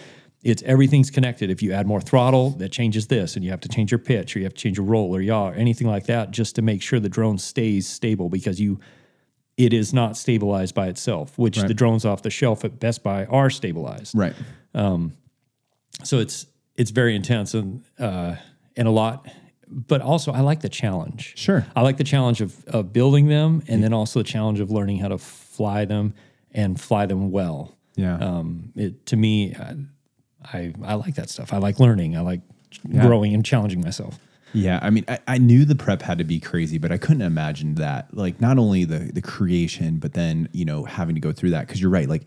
[0.45, 1.49] it's everything's connected.
[1.49, 4.35] If you add more throttle, that changes this, and you have to change your pitch,
[4.35, 6.61] or you have to change your roll or yaw, or anything like that, just to
[6.61, 8.79] make sure the drone stays stable because you
[9.57, 13.25] it is not stabilized by itself, which the drones off the shelf at Best Buy
[13.25, 14.13] are stabilized.
[14.13, 14.35] Right.
[16.03, 18.35] So it's it's very intense and uh,
[18.77, 19.27] and a lot,
[19.67, 21.33] but also I like the challenge.
[21.37, 21.65] Sure.
[21.75, 24.99] I like the challenge of of building them, and then also the challenge of learning
[24.99, 26.13] how to fly them
[26.51, 27.75] and fly them well.
[27.95, 28.17] Yeah.
[28.17, 29.75] Um, it to me, I,
[30.53, 31.53] I I like that stuff.
[31.53, 32.15] I like learning.
[32.17, 32.41] I like
[32.89, 34.19] growing and challenging myself.
[34.53, 37.23] Yeah, I mean, I, I knew the prep had to be crazy, but I couldn't
[37.23, 38.13] imagine that.
[38.15, 41.67] Like, not only the the creation, but then you know having to go through that
[41.67, 42.07] because you're right.
[42.07, 42.23] Like,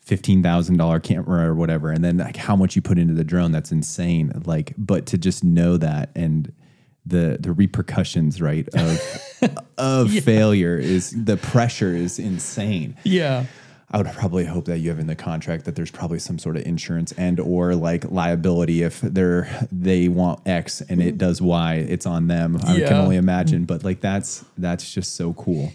[0.00, 3.24] fifteen thousand dollar camera or whatever, and then like how much you put into the
[3.24, 3.50] drone.
[3.50, 4.32] That's insane.
[4.44, 6.52] Like, but to just know that and
[7.04, 12.96] the the repercussions, right, of of failure is the pressure is insane.
[13.02, 13.46] Yeah.
[13.92, 16.56] I would probably hope that you have in the contract that there's probably some sort
[16.56, 21.16] of insurance and or like liability if they're they want X and it mm-hmm.
[21.18, 22.58] does Y, it's on them.
[22.64, 22.88] I Yeah.
[22.88, 25.72] can only imagine, but like that's that's just so cool.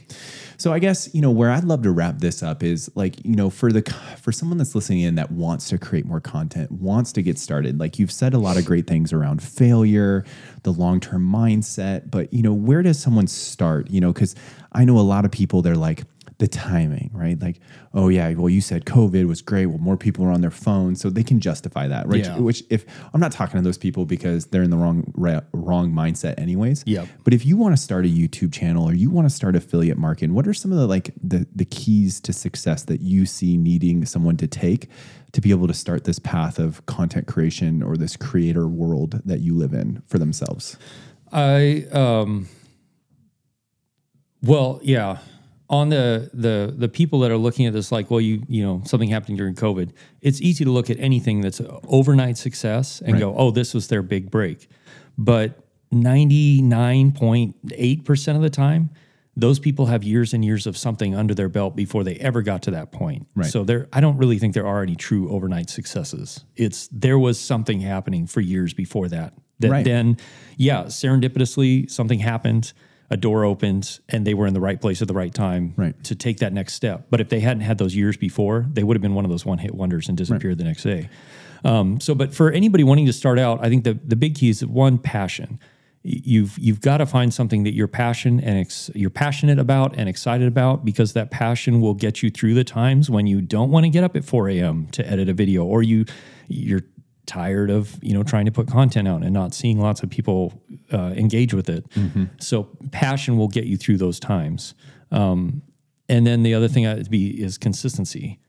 [0.58, 3.36] So I guess you know where I'd love to wrap this up is like you
[3.36, 3.84] know for the
[4.20, 7.80] for someone that's listening in that wants to create more content, wants to get started.
[7.80, 10.26] Like you've said a lot of great things around failure,
[10.64, 13.92] the long term mindset, but you know where does someone start?
[13.92, 14.34] You know because
[14.72, 16.04] I know a lot of people they're like
[16.40, 17.42] the timing, right?
[17.42, 17.60] Like,
[17.94, 19.66] oh yeah, well you said COVID was great.
[19.66, 22.24] Well, more people are on their phones, so they can justify that, right?
[22.24, 22.38] Yeah.
[22.38, 25.92] Which if I'm not talking to those people because they're in the wrong ra- wrong
[25.92, 26.84] mindset, anyways.
[26.86, 27.08] Yep.
[27.24, 29.98] But if you want to start a YouTube channel or you want to start affiliate
[29.98, 33.58] marketing, what are some of the like the the keys to success that you see
[33.58, 34.90] needing someone to take
[35.32, 39.40] to be able to start this path of content creation or this creator world that
[39.40, 40.78] you live in for themselves?
[41.32, 42.48] I um
[44.44, 45.18] well, yeah.
[45.70, 48.82] On the the the people that are looking at this like, well, you you know,
[48.86, 49.92] something happening during COVID,
[50.22, 54.02] it's easy to look at anything that's overnight success and go, oh, this was their
[54.02, 54.70] big break.
[55.18, 55.60] But
[55.94, 58.90] 99.8% of the time,
[59.36, 62.64] those people have years and years of something under their belt before they ever got
[62.64, 63.28] to that point.
[63.36, 63.50] Right.
[63.50, 66.44] So there I don't really think there are any true overnight successes.
[66.56, 69.34] It's there was something happening for years before that.
[69.60, 69.86] That Right.
[69.86, 70.18] then,
[70.56, 72.74] yeah, serendipitously something happened,
[73.10, 75.96] a door opens and they were in the right place at the right time Right.
[76.04, 77.08] to take that next step.
[77.10, 79.46] But if they hadn't had those years before, they would have been one of those
[79.46, 81.10] one hit wonders and disappeared the next day.
[81.64, 84.50] Um, so, but for anybody wanting to start out, I think the the big key
[84.50, 85.60] is one passion.
[86.04, 90.08] You've you've got to find something that you're passion and ex, you're passionate about and
[90.08, 93.86] excited about because that passion will get you through the times when you don't want
[93.86, 94.88] to get up at 4 a.m.
[94.92, 96.06] to edit a video or you
[96.48, 96.82] you're
[97.28, 100.62] tired of you know trying to put content out and not seeing lots of people
[100.92, 101.86] uh, engage with it.
[102.40, 104.74] So passion will get you through those times.
[105.12, 105.62] Um,
[106.10, 108.40] and then the other thing I'd be is consistency,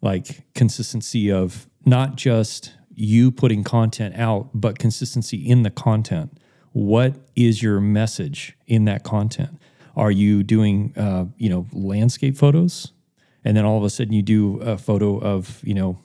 [0.00, 6.38] like consistency of not just you putting content out, but consistency in the content.
[6.72, 9.58] What is your message in that content?
[9.96, 12.92] Are you doing, uh, you know, landscape photos,
[13.44, 15.98] and then all of a sudden you do a photo of, you know,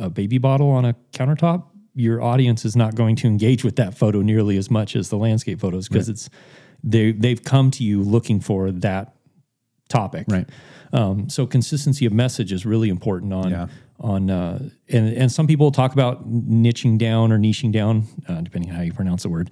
[0.00, 1.64] a baby bottle on a countertop?
[1.94, 5.16] Your audience is not going to engage with that photo nearly as much as the
[5.16, 6.30] landscape photos because it's
[6.82, 9.14] they they've come to you looking for that
[9.88, 10.26] topic.
[10.28, 10.48] Right.
[10.92, 13.66] Um, so consistency of message is really important on Yeah.
[13.98, 18.70] on uh, and and some people talk about niching down or niching down, uh, depending
[18.70, 19.50] on how you pronounce the word.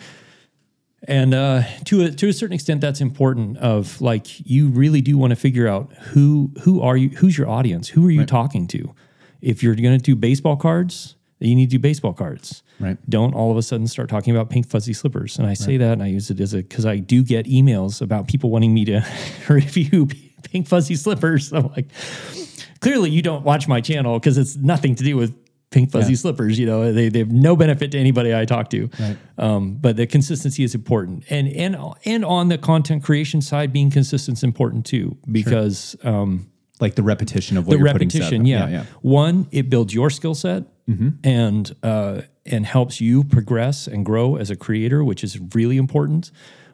[1.07, 3.57] And uh, to a to a certain extent, that's important.
[3.59, 7.49] Of like, you really do want to figure out who who are you, who's your
[7.49, 8.95] audience, who are you talking to.
[9.41, 12.63] If you're going to do baseball cards, then you need to do baseball cards.
[12.81, 12.97] Right.
[13.09, 15.39] Don't all of a sudden start talking about pink fuzzy slippers.
[15.39, 18.01] And I say that, and I use it as a because I do get emails
[18.01, 19.07] about people wanting me to
[19.49, 20.09] review
[20.43, 21.53] pink fuzzy slippers.
[21.53, 21.89] I'm like,
[22.81, 25.35] clearly you don't watch my channel because it's nothing to do with
[25.71, 26.59] pink fuzzy slippers.
[26.59, 28.89] You know, they, they have no benefit to anybody I talk to.
[29.37, 33.91] Um, but the consistency is important, and and and on the content creation side, being
[33.91, 36.51] consistent is important too because um,
[36.81, 38.41] Like the repetition of what the you're putting repetition.
[38.47, 38.69] stuff- Yeah.
[38.69, 38.85] yeah.
[39.03, 40.65] one it builds your skill set
[41.25, 46.31] and uh, and helps you progress and grow as a creator, which is really important.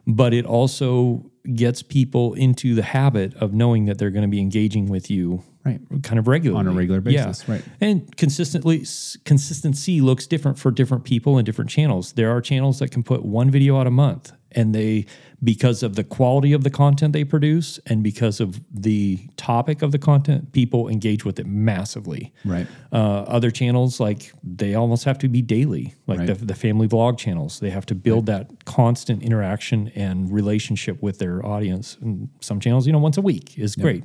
[0.07, 4.39] But it also gets people into the habit of knowing that they're going to be
[4.39, 5.81] engaging with you Right.
[6.03, 7.63] kind of regularly On a regular basis, right.
[7.81, 8.85] and consistently
[9.25, 13.25] consistency looks different for different people and different channels there are channels that can put
[13.25, 15.07] one video out a month and they
[15.45, 19.91] because of the quality of the content they produce and because of the topic of
[19.91, 22.33] the content people engage with it massively.
[22.43, 22.67] Right.
[22.91, 26.27] uh, other channels like they almost have to be daily like Right.
[26.27, 27.59] the, the family vlog channels.
[27.59, 31.97] They have to build that constant interaction and relationship with their audience.
[32.01, 34.03] And some channels you know once a week is great.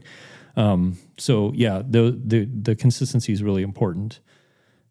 [0.56, 4.20] Um, so yeah the, the the consistency is really important.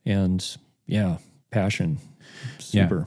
[0.06, 0.43] And
[0.88, 1.18] yeah
[1.52, 2.00] passion
[2.72, 3.04] Yeah.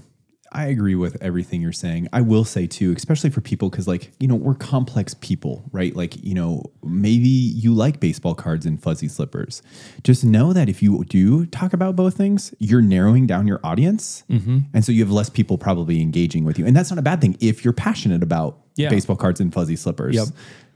[0.55, 2.09] I agree with everything you're saying.
[2.13, 5.97] I will say too, especially for people, because like, you know, we're complex people, right?
[5.97, 9.63] Like, you know, maybe you like baseball cards and fuzzy slippers.
[10.05, 14.25] Just know that if you do talk about both things, you're narrowing down your audience.
[14.29, 14.59] Mm-hmm.
[14.75, 16.67] And so you have less people probably engaging with you.
[16.67, 18.91] And that's not a bad thing if you're passionate about Yeah.
[18.91, 20.15] baseball cards and fuzzy slippers.
[20.15, 20.29] Yep.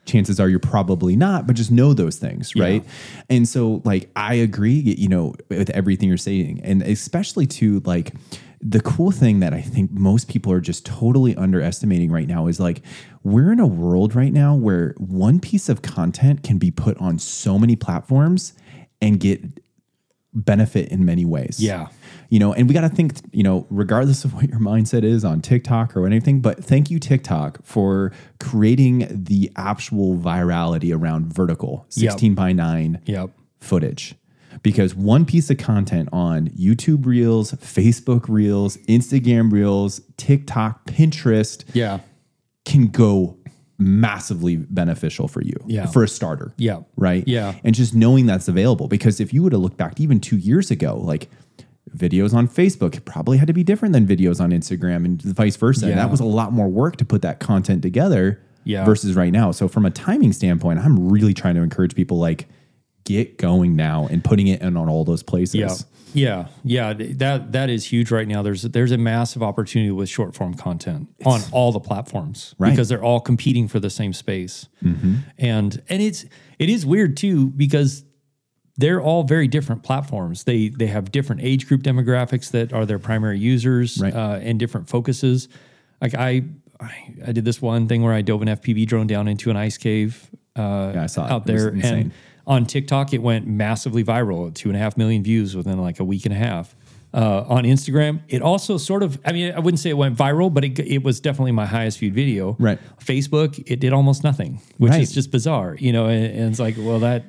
[0.07, 2.85] Chances are you're probably not, but just know those things, right?
[3.29, 6.61] And so, like, I agree, you know, with everything you're saying.
[6.62, 8.14] And especially to like,
[8.69, 12.59] the cool thing that I think most people are just totally underestimating right now is
[12.59, 12.83] like
[13.23, 17.19] we're in a world right now where one piece of content can be put on
[17.19, 18.55] so many platforms
[19.01, 19.41] and get
[20.33, 21.61] benefit in many ways.
[21.61, 21.89] Yeah.
[22.29, 25.25] You know, and we got to think, you know, regardless of what your mindset is
[25.25, 31.87] on TikTok or anything, but thank you, TikTok, for creating the actual virality around vertical
[31.91, 34.14] 16 by 9 yep footage
[34.63, 42.01] because one piece of content on YouTube Reels, Facebook Reels, Instagram Reels, TikTok, Pinterest yeah
[42.65, 43.37] can go
[43.79, 45.87] massively beneficial for you Yeah.
[45.87, 46.53] for a starter.
[46.57, 46.81] Yeah.
[46.97, 47.23] Right.
[47.29, 47.55] Yeah.
[47.63, 50.71] And just knowing that's available because if you would have looked back even two years
[50.71, 51.29] ago, like
[51.97, 55.87] videos on Facebook probably had to be different than videos on Instagram and vice versa.
[55.87, 58.85] And that was a lot more work to put that content together Yeah.
[58.85, 59.53] versus right now.
[59.53, 62.49] So from a timing standpoint, I'm really trying to encourage people like
[63.07, 65.55] get going now and putting it in on all those places.
[65.55, 66.93] Yeah, yeah, yeah.
[67.15, 68.43] That that is huge right now.
[68.43, 72.71] There's there's a massive opportunity with short form content on all the platforms Right.
[72.71, 74.69] because they're all competing for the same space.
[75.39, 76.25] And and it's
[76.59, 78.05] it is weird too because
[78.79, 80.45] they're all very different platforms.
[80.45, 84.15] They they have different age group demographics that are their primary users Right.
[84.15, 85.49] uh, and different focuses.
[86.03, 86.43] Like I,
[86.81, 86.91] I
[87.29, 89.79] I did this one thing where I dove an FPV drone down into an ice
[89.79, 91.31] cave uh, Yeah, I saw it.
[91.33, 91.95] out It there insane.
[91.95, 92.13] and
[92.47, 96.05] on TikTok, it went massively viral, two and a half million views within like a
[96.05, 96.76] week and a half.
[97.14, 100.53] Uh, on Instagram, it also sort of, I mean, I wouldn't say it went viral,
[100.53, 102.57] but it, it was definitely my highest viewed video.
[102.59, 102.78] Right.
[102.99, 105.01] Facebook, it did almost nothing, which Right.
[105.01, 107.24] is just bizarre, you know, and, and it's like, well, that,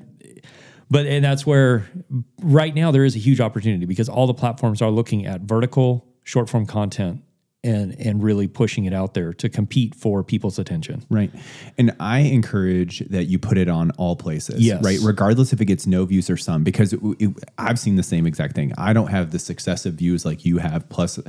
[0.89, 1.88] but, and that's where
[2.41, 6.05] right now there is a huge opportunity because all the platforms are looking at vertical
[6.24, 7.22] short form content
[7.68, 11.03] and, and really pushing it out there to compete for people's attention.
[11.09, 11.32] Right.
[11.78, 14.84] And I encourage that you put it on all places, Yes.
[14.84, 14.99] right?
[15.03, 18.26] Regardless if it gets no views or some, because it, it- I've seen the same
[18.26, 18.72] exact thing.
[18.78, 21.20] I don't have the successive views like you have, plus,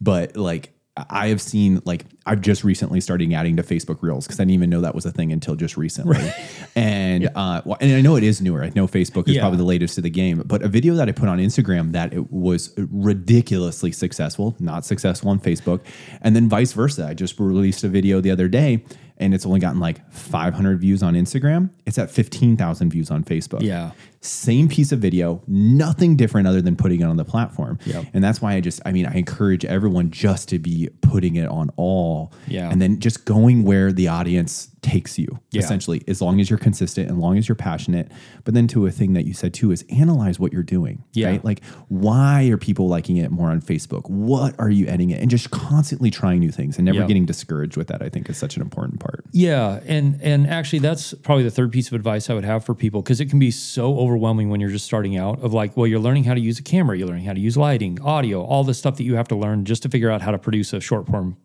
[0.00, 4.38] but like I have seen, like, I've just recently started adding to Facebook Reels because
[4.40, 6.18] I didn't even know that was a thing until just recently.
[6.76, 8.62] And, uh, well, and I know it is newer.
[8.62, 9.40] I know Facebook is Yeah.
[9.40, 12.12] probably the latest to the game, but a video that I put on Instagram that
[12.14, 15.80] it was ridiculously successful, not successful on Facebook,
[16.22, 17.06] and then vice versa.
[17.08, 18.84] I just released a video the other day
[19.20, 21.70] and it's only gotten like 500 views on Instagram.
[21.86, 23.62] It's at 15,000 views on Facebook.
[23.62, 23.92] Yeah.
[24.22, 27.78] Same piece of video, nothing different other than putting it on the platform.
[27.84, 28.06] Yep.
[28.14, 31.48] And that's why I just, I mean, I encourage everyone just to be putting it
[31.48, 32.32] on all.
[32.48, 32.70] Yeah.
[32.70, 35.60] And then just going where the audience takes you, Yeah.
[35.60, 38.10] essentially, as long as you're consistent, and long as you're passionate.
[38.44, 41.04] But then to a thing that you said too is analyze what you're doing.
[41.12, 41.28] Yeah.
[41.28, 41.44] Right.
[41.44, 44.08] Like, why are people liking it more on Facebook?
[44.08, 45.20] What are you editing it?
[45.20, 48.36] And just constantly trying new things and never getting discouraged with that, I think is
[48.38, 49.24] such an important part.
[49.32, 52.74] Yeah, and and actually that's probably the third piece of advice I would have for
[52.74, 55.86] people because it can be so overwhelming when you're just starting out of like, well,
[55.86, 58.64] you're learning how to use a camera, you're learning how to use lighting, audio, all
[58.64, 60.80] the stuff that you have to learn just to figure out how to produce a
[60.80, 61.36] short form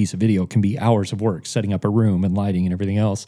[0.00, 2.72] piece of video can be hours of work setting up a room and lighting and
[2.72, 3.26] everything else.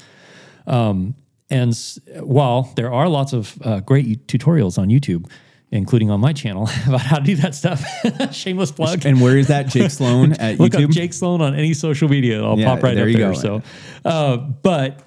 [0.67, 1.15] Um,
[1.51, 1.77] and
[2.21, 5.31] while there are lots of uh, great tutorials on YouTube,
[5.71, 7.85] including on my channel about how to do that stuff,
[8.33, 9.05] shameless plug.
[9.05, 10.85] And where is that, Jake Sloan at Look YouTube?
[10.87, 12.43] up Jake Sloan on any social media.
[12.43, 13.33] I'll Yeah, pop right there up there.
[13.33, 13.39] go.
[13.39, 13.63] So,
[14.07, 15.07] uh, but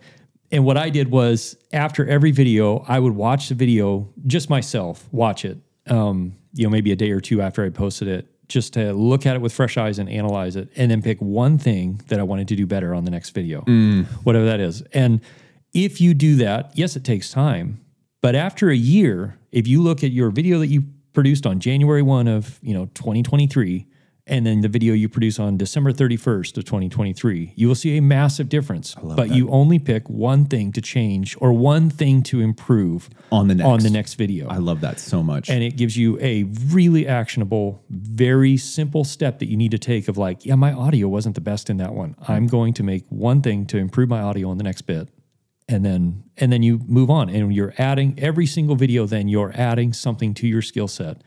[0.51, 5.07] and what I did was after every video, I would watch the video just myself,
[5.11, 5.57] watch it.
[5.87, 9.25] Um, you know, maybe a day or two after I posted it, just to look
[9.25, 12.23] at it with fresh eyes and analyze it, and then pick one thing that I
[12.23, 14.05] wanted to do better on the next video, mm.
[14.23, 14.81] whatever that is.
[14.93, 15.21] And
[15.73, 17.83] if you do that, yes, it takes time,
[18.21, 20.83] but after a year, if you look at your video that you
[21.13, 23.85] produced on January 1 of, you know, 2023
[24.27, 28.01] and then the video you produce on December 31st of 2023, you will see a
[28.01, 28.95] massive difference.
[28.95, 33.55] But you only pick one thing to change or one thing to improve On the
[33.55, 33.67] next.
[33.67, 34.47] on the next video.
[34.47, 35.49] I love that so much.
[35.49, 40.07] and it gives you a really actionable, very simple step that you need to take
[40.07, 42.15] of like, yeah, my audio wasn't the best in that one.
[42.23, 42.31] Hmm.
[42.31, 45.09] I'm going to make one thing to improve my audio on the next bit.
[45.67, 49.51] And then and then you move on and you're adding every single video then you're
[49.55, 51.23] adding something to your skill set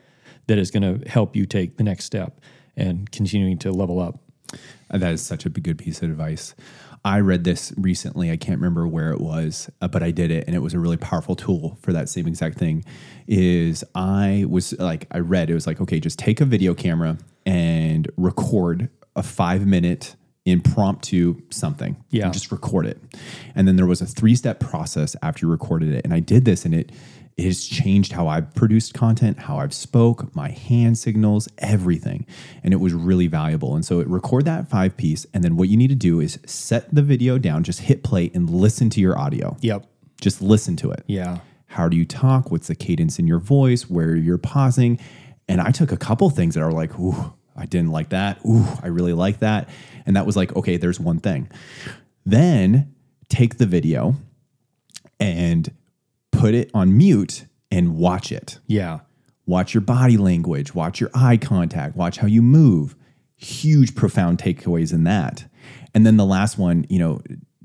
[0.47, 2.41] that is going to help you take the next step
[2.79, 4.21] and continuing to level up.
[4.91, 6.55] That is such a good piece of advice.
[7.05, 8.31] I read this recently.
[8.31, 10.79] I can't remember where it was, uh, but I did it, and it was a
[10.79, 12.85] really powerful tool for that same exact thing.
[13.27, 17.19] Is I was like, I read it was like, okay, just take a video camera
[17.47, 22.03] and record a five minute impromptu something.
[22.11, 22.31] Yeah.
[22.31, 22.99] Just record it.
[23.55, 26.05] And then there was a three step process after you recorded it.
[26.05, 26.93] And I did this and it,
[27.39, 32.27] it has changed how I've produced content, how I've spoke, my hand signals, everything.
[32.65, 33.77] And it was really valuable.
[33.77, 35.25] And so it record that five piece.
[35.33, 38.33] And then what you need to do is set the video down, just hit play
[38.35, 39.57] and listen to your audio.
[39.61, 39.87] Yep.
[40.21, 41.05] Just listen to it.
[41.07, 41.39] Yeah.
[41.67, 42.51] How do you talk?
[42.51, 43.89] What's the cadence in your voice?
[43.89, 44.99] Where you're pausing?
[45.49, 48.45] And I took a couple things that are like, ooh, I didn't like that.
[48.45, 49.69] Ooh, I really like that.
[50.07, 51.49] And that was like, okay, there's one thing.
[52.27, 52.95] Then
[53.29, 54.17] take the video
[55.21, 55.73] and
[56.39, 58.59] put it on mute and watch it.
[58.67, 59.01] Yeah.
[59.47, 62.95] Watch your body language, watch your eye contact, watch how you move.
[63.37, 65.47] Huge, profound takeaways in that.
[65.95, 67.21] And then the last one, you know,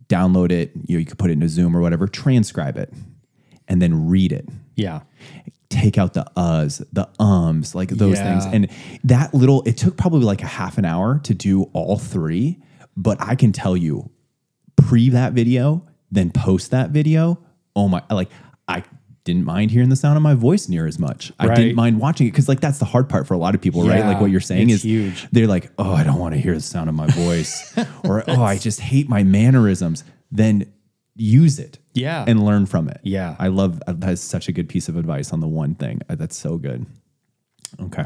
[0.08, 2.94] download it, you, know, you could put it into Zoom or whatever, transcribe it,
[3.68, 4.48] and then read it.
[4.76, 5.02] Yeah.
[5.70, 8.40] Take out the uhs, the ums, like those Yeah.
[8.40, 8.54] things.
[8.54, 8.70] And
[9.04, 12.60] that little, it took probably like a half an hour to do all three.
[12.96, 14.10] But I can tell you,
[14.76, 17.40] pre that video, then post that video.
[17.76, 18.30] Oh my, like
[18.68, 18.84] I
[19.24, 21.32] didn't mind hearing the sound of my voice near as much.
[21.40, 23.62] I didn't mind watching it because like that's the hard part for a lot of
[23.62, 24.06] people, right?
[24.06, 25.28] Like what you're saying is huge.
[25.32, 28.44] They're like, oh, I don't want to hear the sound of my voice, or oh,
[28.44, 30.04] I just hate my mannerisms.
[30.32, 30.74] Then
[31.16, 32.26] use it, Yeah.
[32.28, 33.00] and learn from it.
[33.04, 33.36] Yeah.
[33.38, 36.02] I love that's such a good piece of advice on the one thing.
[36.10, 36.88] Uh, That's so good.
[37.80, 38.06] Okay.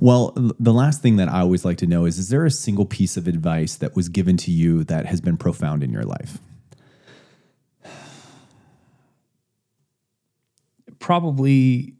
[0.00, 2.84] Well, the last thing that I always like to know is is there a single
[2.86, 6.38] piece of advice that was given to you that has been profound in your life?
[10.98, 11.94] Probably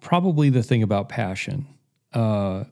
[0.00, 1.66] probably the thing about passion
[2.12, 2.64] uh,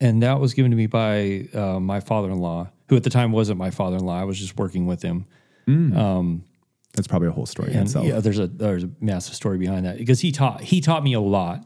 [0.00, 3.58] and that was given to me by uh, my father-in-law who at the time wasn't
[3.58, 5.26] my father-in-law i was just working with him.
[6.94, 8.04] That's probably a whole story in and itself.
[8.04, 11.14] yeah there's a there's a massive story behind that because he taught he taught me
[11.14, 11.64] a lot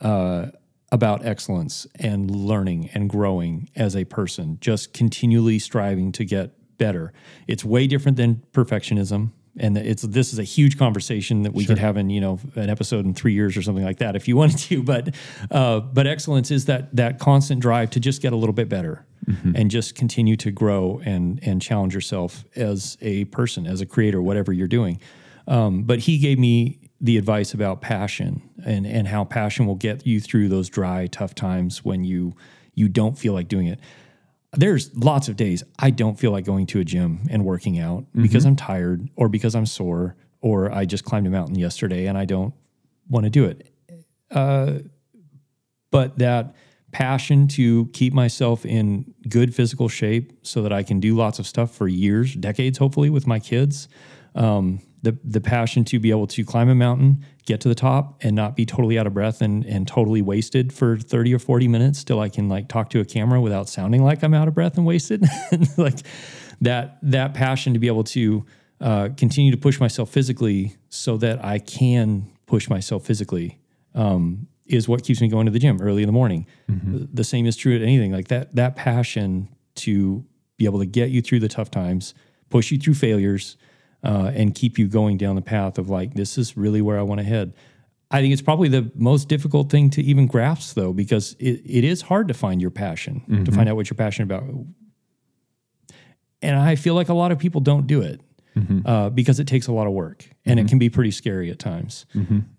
[0.00, 0.46] uh,
[0.92, 7.12] about excellence and learning and growing as a person just continually striving to get better.
[7.46, 11.78] It's way different than perfectionism and it's this is a huge conversation that we could
[11.78, 14.36] have in you know an episode in three years or something like that if you
[14.42, 15.14] wanted to but
[15.50, 19.04] uh, but excellence is that that constant drive to just get a little bit better
[19.56, 24.22] and just continue to grow and and challenge yourself as a person as a creator
[24.22, 25.00] whatever you're doing.
[25.48, 30.06] Um, but he gave me the advice about passion and and how passion will get
[30.06, 32.34] you through those dry tough times when you
[32.74, 33.80] you don't feel like doing it
[34.52, 38.06] there's lots of days I don't feel like going to a gym and working out
[38.14, 42.16] because I'm tired or because I'm sore or I just climbed a mountain yesterday and
[42.16, 42.54] I don't
[43.08, 43.70] want to do it.
[44.30, 44.78] Uh,
[45.90, 46.54] but that
[46.92, 51.46] passion to keep myself in good physical shape so that I can do lots of
[51.46, 53.88] stuff for years, decades, hopefully, with my kids.
[54.34, 58.18] Um, the the passion to be able to climb a mountain, get to the top,
[58.24, 61.68] and not be totally out of breath and and totally wasted for thirty or forty
[61.68, 64.54] minutes till I can like talk to a camera without sounding like I'm out of
[64.54, 65.24] breath and wasted.
[65.76, 66.00] like
[66.60, 68.44] that that passion to be able to
[68.80, 73.60] uh, continue to push myself physically so that I can push myself physically
[73.94, 76.46] um, is what keeps me going to the gym early in the morning.
[76.98, 78.54] The, the same is true at anything like that.
[78.56, 80.24] That passion to
[80.56, 82.12] be able to get you through the tough times,
[82.50, 83.56] push you through failures,
[84.06, 87.02] uh, and keep you going down the path of like this is really where I
[87.02, 87.52] want to head.
[88.08, 91.82] I think it's probably the most difficult thing to even grasp, though, because it, it
[91.82, 94.44] is hard to find your passion, to find out what you're passionate about.
[96.42, 98.20] And I feel like a lot of people don't do it
[98.86, 101.58] uh, because it takes a lot of work and it can be pretty scary at
[101.58, 102.06] times.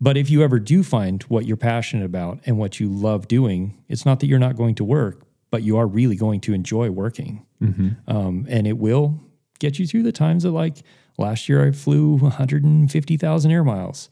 [0.02, 3.82] But if you ever do find what you're passionate about and what you love doing,
[3.88, 6.90] it's not that you're not going to work, but you are really going to enjoy
[6.92, 7.46] working.
[8.08, 9.20] Um, and it will
[9.60, 10.84] get you through the times of like
[11.18, 14.10] last year I flew 150,000 air miles.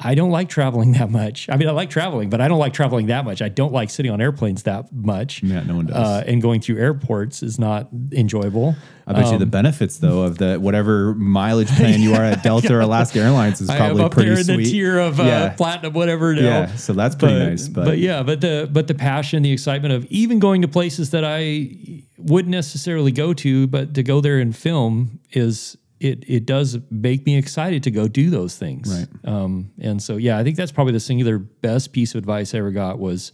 [0.00, 1.48] I don't like traveling that much.
[1.48, 3.42] I mean, I like traveling, but I don't like traveling that much.
[3.42, 5.42] I don't like sitting on airplanes that much.
[5.42, 5.96] Yeah, no one does.
[5.96, 8.76] Uh, and going through airports is not enjoyable.
[9.08, 12.74] I bet you the benefits though of the whatever mileage plan you are at Delta
[12.74, 14.56] or Alaska Airlines is probably up pretty there in sweet.
[14.58, 15.48] the tier of uh, yeah.
[15.56, 16.34] platinum, whatever.
[16.34, 16.42] Now.
[16.42, 17.68] yeah, so that's pretty but, nice.
[17.68, 21.10] But, but yeah, but the but the passion, the excitement of even going to places
[21.10, 26.46] that I wouldn't necessarily go to, but to go there and film is it it
[26.46, 28.88] does make me excited to go do those things.
[28.92, 29.32] Right.
[29.32, 32.58] Um, and so yeah, I think that's probably the singular best piece of advice I
[32.58, 33.32] ever got was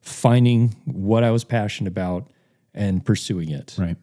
[0.00, 2.28] finding what I was passionate about
[2.74, 3.76] and pursuing it.
[3.78, 3.96] Right.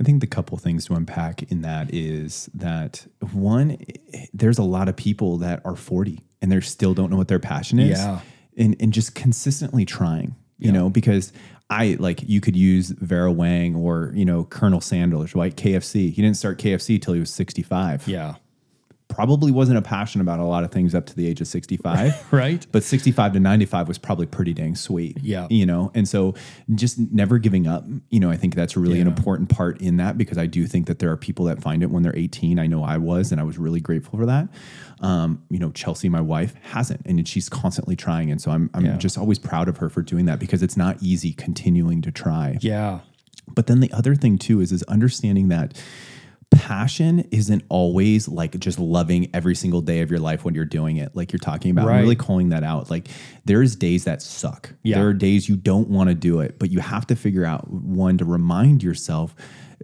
[0.00, 3.78] I think the couple things to unpack in that is that one,
[4.32, 7.40] there's a lot of people that are 40 and they still don't know what their
[7.40, 7.98] passion is.
[7.98, 8.20] Yeah.
[8.56, 11.32] And, and just consistently trying, you know, because
[11.70, 15.54] I like you could use Vera Wang or, you know, Colonel Sanders, right?
[15.54, 16.12] KFC.
[16.12, 18.08] He didn't start KFC till he was 65.
[18.08, 18.34] Yeah.
[19.08, 22.26] Probably wasn't a passion about a lot of things up to the age of 65.
[22.32, 22.66] Right.
[22.70, 25.16] but 65 to 95 was probably pretty dang sweet.
[25.22, 25.46] Yeah.
[25.48, 26.34] You know, and so
[26.74, 30.18] just never giving up, you know, I think that's really an important part in that
[30.18, 32.58] because I do think that there are people that find it when they're 18.
[32.58, 34.48] I know I was, and I was really grateful for that.
[35.00, 38.30] Um, you know, Chelsea, my wife, hasn't, and she's constantly trying.
[38.30, 38.96] And so I'm, I'm Yeah.
[38.98, 42.58] just always proud of her for doing that because it's not easy continuing to try.
[42.60, 43.00] Yeah.
[43.50, 45.72] But then the other thing too is is understanding that
[46.50, 50.96] passion isn't always like just loving every single day of your life when you're doing
[50.96, 52.00] it like you're talking about Right.
[52.00, 53.08] really calling that out like
[53.44, 54.98] there's days that suck Yeah.
[54.98, 57.70] there are days you don't want to do it but you have to figure out
[57.70, 59.34] one to remind yourself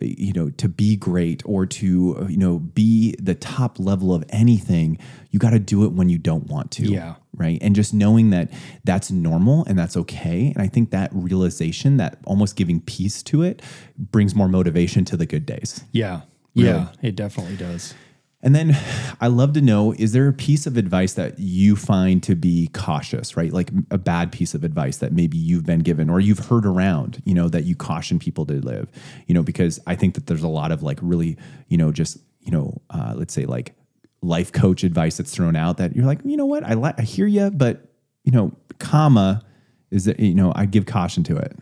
[0.00, 4.14] eh, you know to be great or to uh, you know be the top level
[4.14, 4.98] of anything
[5.30, 7.14] you got to do it when you don't want to Yeah.
[7.36, 8.50] right and just knowing that
[8.84, 13.42] that's normal and that's okay and i think that realization that almost giving peace to
[13.42, 13.60] it
[13.98, 16.22] brings more motivation to the good days Yeah.
[16.55, 16.68] Really.
[16.68, 16.88] Yeah.
[17.02, 17.94] It definitely does.
[18.42, 18.76] and then
[19.22, 22.68] i love to know is there a piece of advice that you find to be
[22.74, 26.40] cautious right like a bad piece of advice that maybe you've been given or you've
[26.50, 28.86] heard around you know that you caution people to live
[29.26, 31.38] you know because i think that there's a lot of like really
[31.68, 33.72] you know just you know uh, let's say like
[34.20, 37.02] life coach advice that's thrown out that you're like you know what i, li- I
[37.02, 37.88] hear you but
[38.24, 39.42] you know comma
[39.90, 41.57] is that you know i'd give caution to it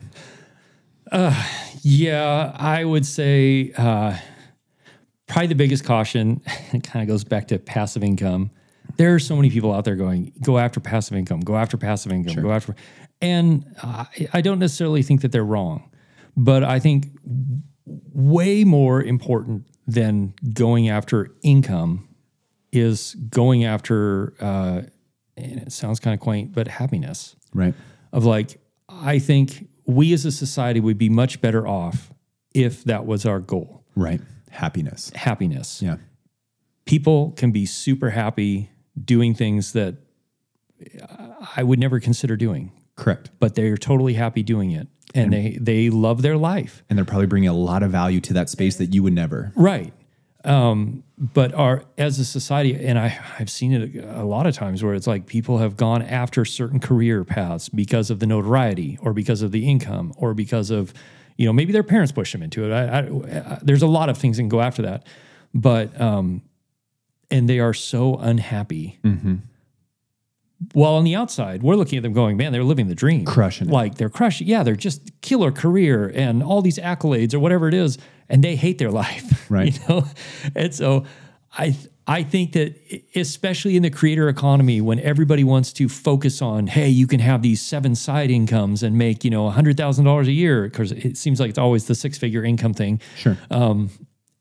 [1.81, 4.17] Yeah, I would say uh,
[5.33, 6.41] probably the biggest caution
[6.73, 8.51] it kind of goes back to passive income.
[8.97, 12.11] There are so many people out there going, go after passive income, go after passive
[12.11, 12.75] income, go after.
[13.19, 15.89] And I, I don't necessarily think that they're wrong,
[16.37, 17.07] but I think
[17.85, 22.07] way more important than going after income
[22.71, 24.83] is going after, uh,
[25.35, 27.73] and it sounds kind of quaint, but happiness right
[28.11, 32.13] of like I think we as a society would be much better off
[32.53, 33.83] if that was our goal.
[33.95, 34.21] right
[34.53, 35.81] happiness Happiness.
[35.81, 35.97] yeah
[36.85, 38.69] People can be super happy
[39.01, 39.95] doing things that
[41.55, 45.89] I would never consider doing, correct but they're totally happy doing it and they they
[45.89, 46.83] love their life.
[46.89, 49.51] and they're probably bringing a lot of value to that space that you would never
[49.55, 49.93] Right.
[50.45, 54.83] Um, but our as a society, and I, I've seen it a lot of times
[54.83, 59.13] where it's like people have gone after certain career paths because of the notoriety, or
[59.13, 60.93] because of the income, or because of,
[61.37, 62.73] you know, maybe their parents push them into it.
[62.73, 62.99] I, I,
[63.55, 65.07] I, there's a lot of things that can go after that,
[65.53, 66.41] but um,
[67.31, 68.99] and they are so unhappy.
[70.73, 73.67] While on the outside, we're looking at them going, man, they're living the dream, Crushing
[73.67, 73.73] it.
[73.73, 74.47] Like they're crushing.
[74.47, 77.97] Yeah, they're just killer career and all these accolades or whatever it is,
[78.29, 79.73] and they hate their life, Right.
[79.73, 80.05] You know,
[80.55, 81.05] and so
[81.57, 81.75] I
[82.05, 82.75] I think that
[83.15, 87.41] especially in the creator economy, when everybody wants to focus on, hey, you can have
[87.41, 91.17] these seven side incomes and make you know hundred thousand dollars a year, because it
[91.17, 92.99] seems like it's always the six figure income thing.
[93.15, 93.37] Sure.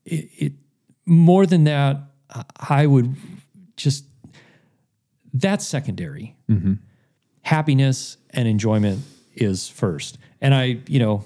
[0.04, 0.52] It, it
[1.06, 1.98] more than that
[2.68, 3.14] i would
[3.76, 4.04] just
[5.34, 6.36] that's secondary.
[7.42, 9.02] Happiness and enjoyment
[9.34, 10.18] is first.
[10.40, 11.24] And i you know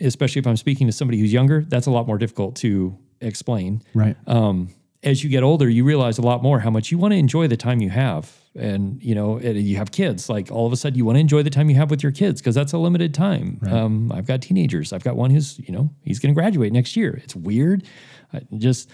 [0.00, 3.82] especially if i'm speaking to somebody who's younger that's a lot more difficult to explain.
[3.94, 4.16] Right.
[4.26, 4.70] Um,
[5.02, 7.46] as you get older, you realize a lot more how much you want to enjoy
[7.46, 8.36] the time you have.
[8.54, 11.42] And, you know, you have kids, like all of a sudden you want to enjoy
[11.42, 13.60] the time you have with your kids because that's a limited time.
[13.70, 14.92] Um, I've got teenagers.
[14.92, 17.20] I've got one who's, you know, he's going to graduate next year.
[17.22, 17.84] It's weird.
[18.32, 18.90] I just,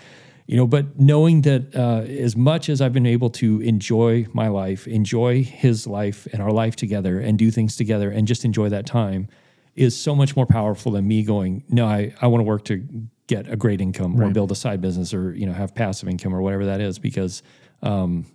[0.47, 4.49] you know, but knowing that uh, as much as I've been able to enjoy my
[4.49, 8.69] life, enjoy his life and our life together and do things together and just enjoy
[8.69, 9.29] that time
[9.75, 12.87] is so much more powerful than me going, no, I, I want to work to
[13.27, 16.35] get a great income or build a side business or, you know, have passive income
[16.35, 17.43] or whatever that is because,
[17.83, 18.27] um,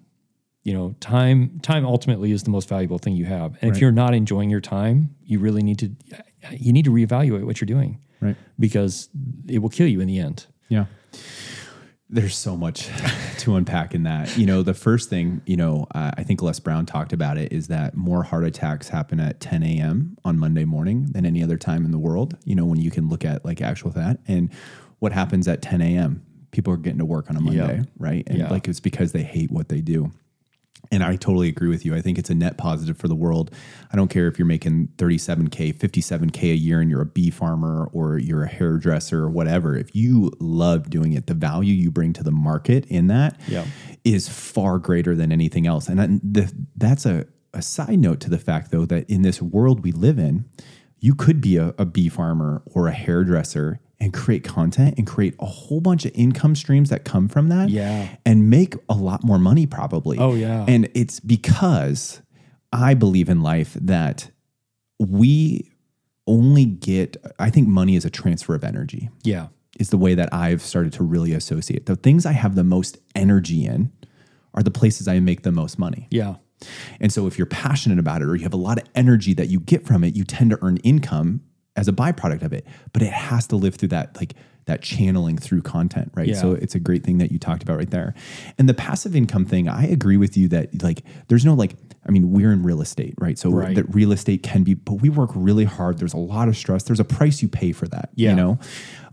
[0.64, 3.58] you know, time, time ultimately is the most valuable thing you have.
[3.62, 5.92] And if you're not enjoying your time, you really need to,
[6.52, 9.10] you need to reevaluate what you're doing right because
[9.48, 10.46] it will kill you in the end.
[10.70, 10.86] Yeah.
[12.14, 12.90] There's so much
[13.40, 14.38] to unpack in that.
[14.38, 17.54] You know, the first thing, you know, uh, I think Les Brown talked about it
[17.54, 20.18] is that more heart attacks happen at 10 a.m.
[20.26, 23.08] on Monday morning than any other time in the world, you know, when you can
[23.08, 24.20] look at like actual that.
[24.28, 24.52] And
[25.00, 26.22] what happens at 10 a.m.?
[26.52, 27.84] People are getting to work on a Monday, Yeah.
[27.98, 28.24] right?
[28.28, 28.50] And Yeah.
[28.50, 30.12] like it's because they hate what they do.
[30.94, 31.96] And I totally agree with you.
[31.96, 33.50] I think it's a net positive for the world.
[33.94, 37.90] I don't care if you're making 37K, 57K a year and you're a bee farmer
[37.94, 39.78] or you're a hairdresser or whatever.
[39.78, 43.40] If you love doing it, the value you bring to the market in that
[44.04, 44.34] is Yeah.
[44.34, 45.88] far greater than anything else.
[45.88, 49.84] And the, that's a, a side note to the fact, though, that in this world
[49.86, 50.46] we live in,
[51.00, 55.36] you could be a, a bee farmer or a hairdresser and create content and create
[55.40, 58.10] a whole bunch of income streams that come from that Yeah.
[58.26, 60.18] and make a lot more money probably.
[60.18, 60.66] Oh, yeah.
[60.68, 62.22] And it's because
[62.74, 64.32] I believe in life that
[65.00, 65.72] we
[66.28, 69.10] only get I think money is a transfer of energy.
[69.24, 69.48] Yeah.
[69.80, 71.86] Is the way that I've started to really associate.
[71.86, 73.92] The things I have the most energy in
[74.54, 76.08] are the places I make the most money.
[76.12, 76.36] Yeah.
[77.00, 79.50] And so if you're passionate about it or you have a lot of energy that
[79.50, 81.42] you get from it, you tend to earn income
[81.76, 82.66] as a byproduct of it.
[82.94, 84.34] But it has to live through that like
[84.66, 86.28] that channeling through content, right?
[86.28, 86.36] Yeah.
[86.36, 88.14] So it's a great thing that you talked about right there.
[88.60, 91.76] And the passive income thing, I agree with you that like there's no like
[92.08, 93.38] I mean, we're in real estate, right?
[93.38, 93.76] So Right.
[93.76, 96.00] that real estate can be, but we work really hard.
[96.00, 96.82] There's a lot of stress.
[96.84, 98.10] There's a price you pay for that.
[98.16, 98.32] Yeah.
[98.32, 98.60] You know,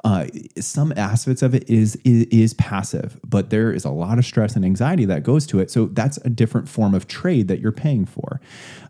[0.05, 0.27] uh,
[0.59, 4.57] some aspects of it is, is is passive, but there is a lot of stress
[4.57, 5.71] and anxiety that goes to it.
[5.71, 8.41] So that's a different form of trade that you're paying for.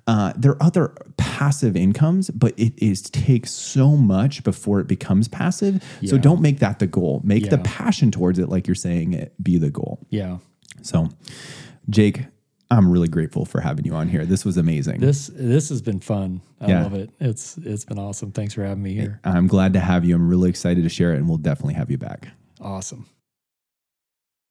[0.09, 5.28] Uh, there are other passive incomes, but it is takes so much before it becomes
[5.28, 5.85] passive.
[6.06, 7.20] So don't make that the goal.
[7.24, 10.01] Make the passion towards it, like you're saying, it be the goal.
[10.09, 10.39] Yeah.
[10.80, 11.10] So,
[11.90, 12.24] Jake,
[12.70, 14.24] I'm really grateful for having you on here.
[14.24, 15.01] This was amazing.
[15.01, 16.40] This this has been fun.
[16.60, 16.82] I Yeah.
[16.85, 17.10] love it.
[17.20, 18.32] It's it's been awesome.
[18.32, 19.20] Thanks for having me here.
[19.24, 20.14] I'm glad to have you.
[20.14, 22.28] I'm really excited to share it, and we'll definitely have you back.
[22.62, 23.05] Awesome.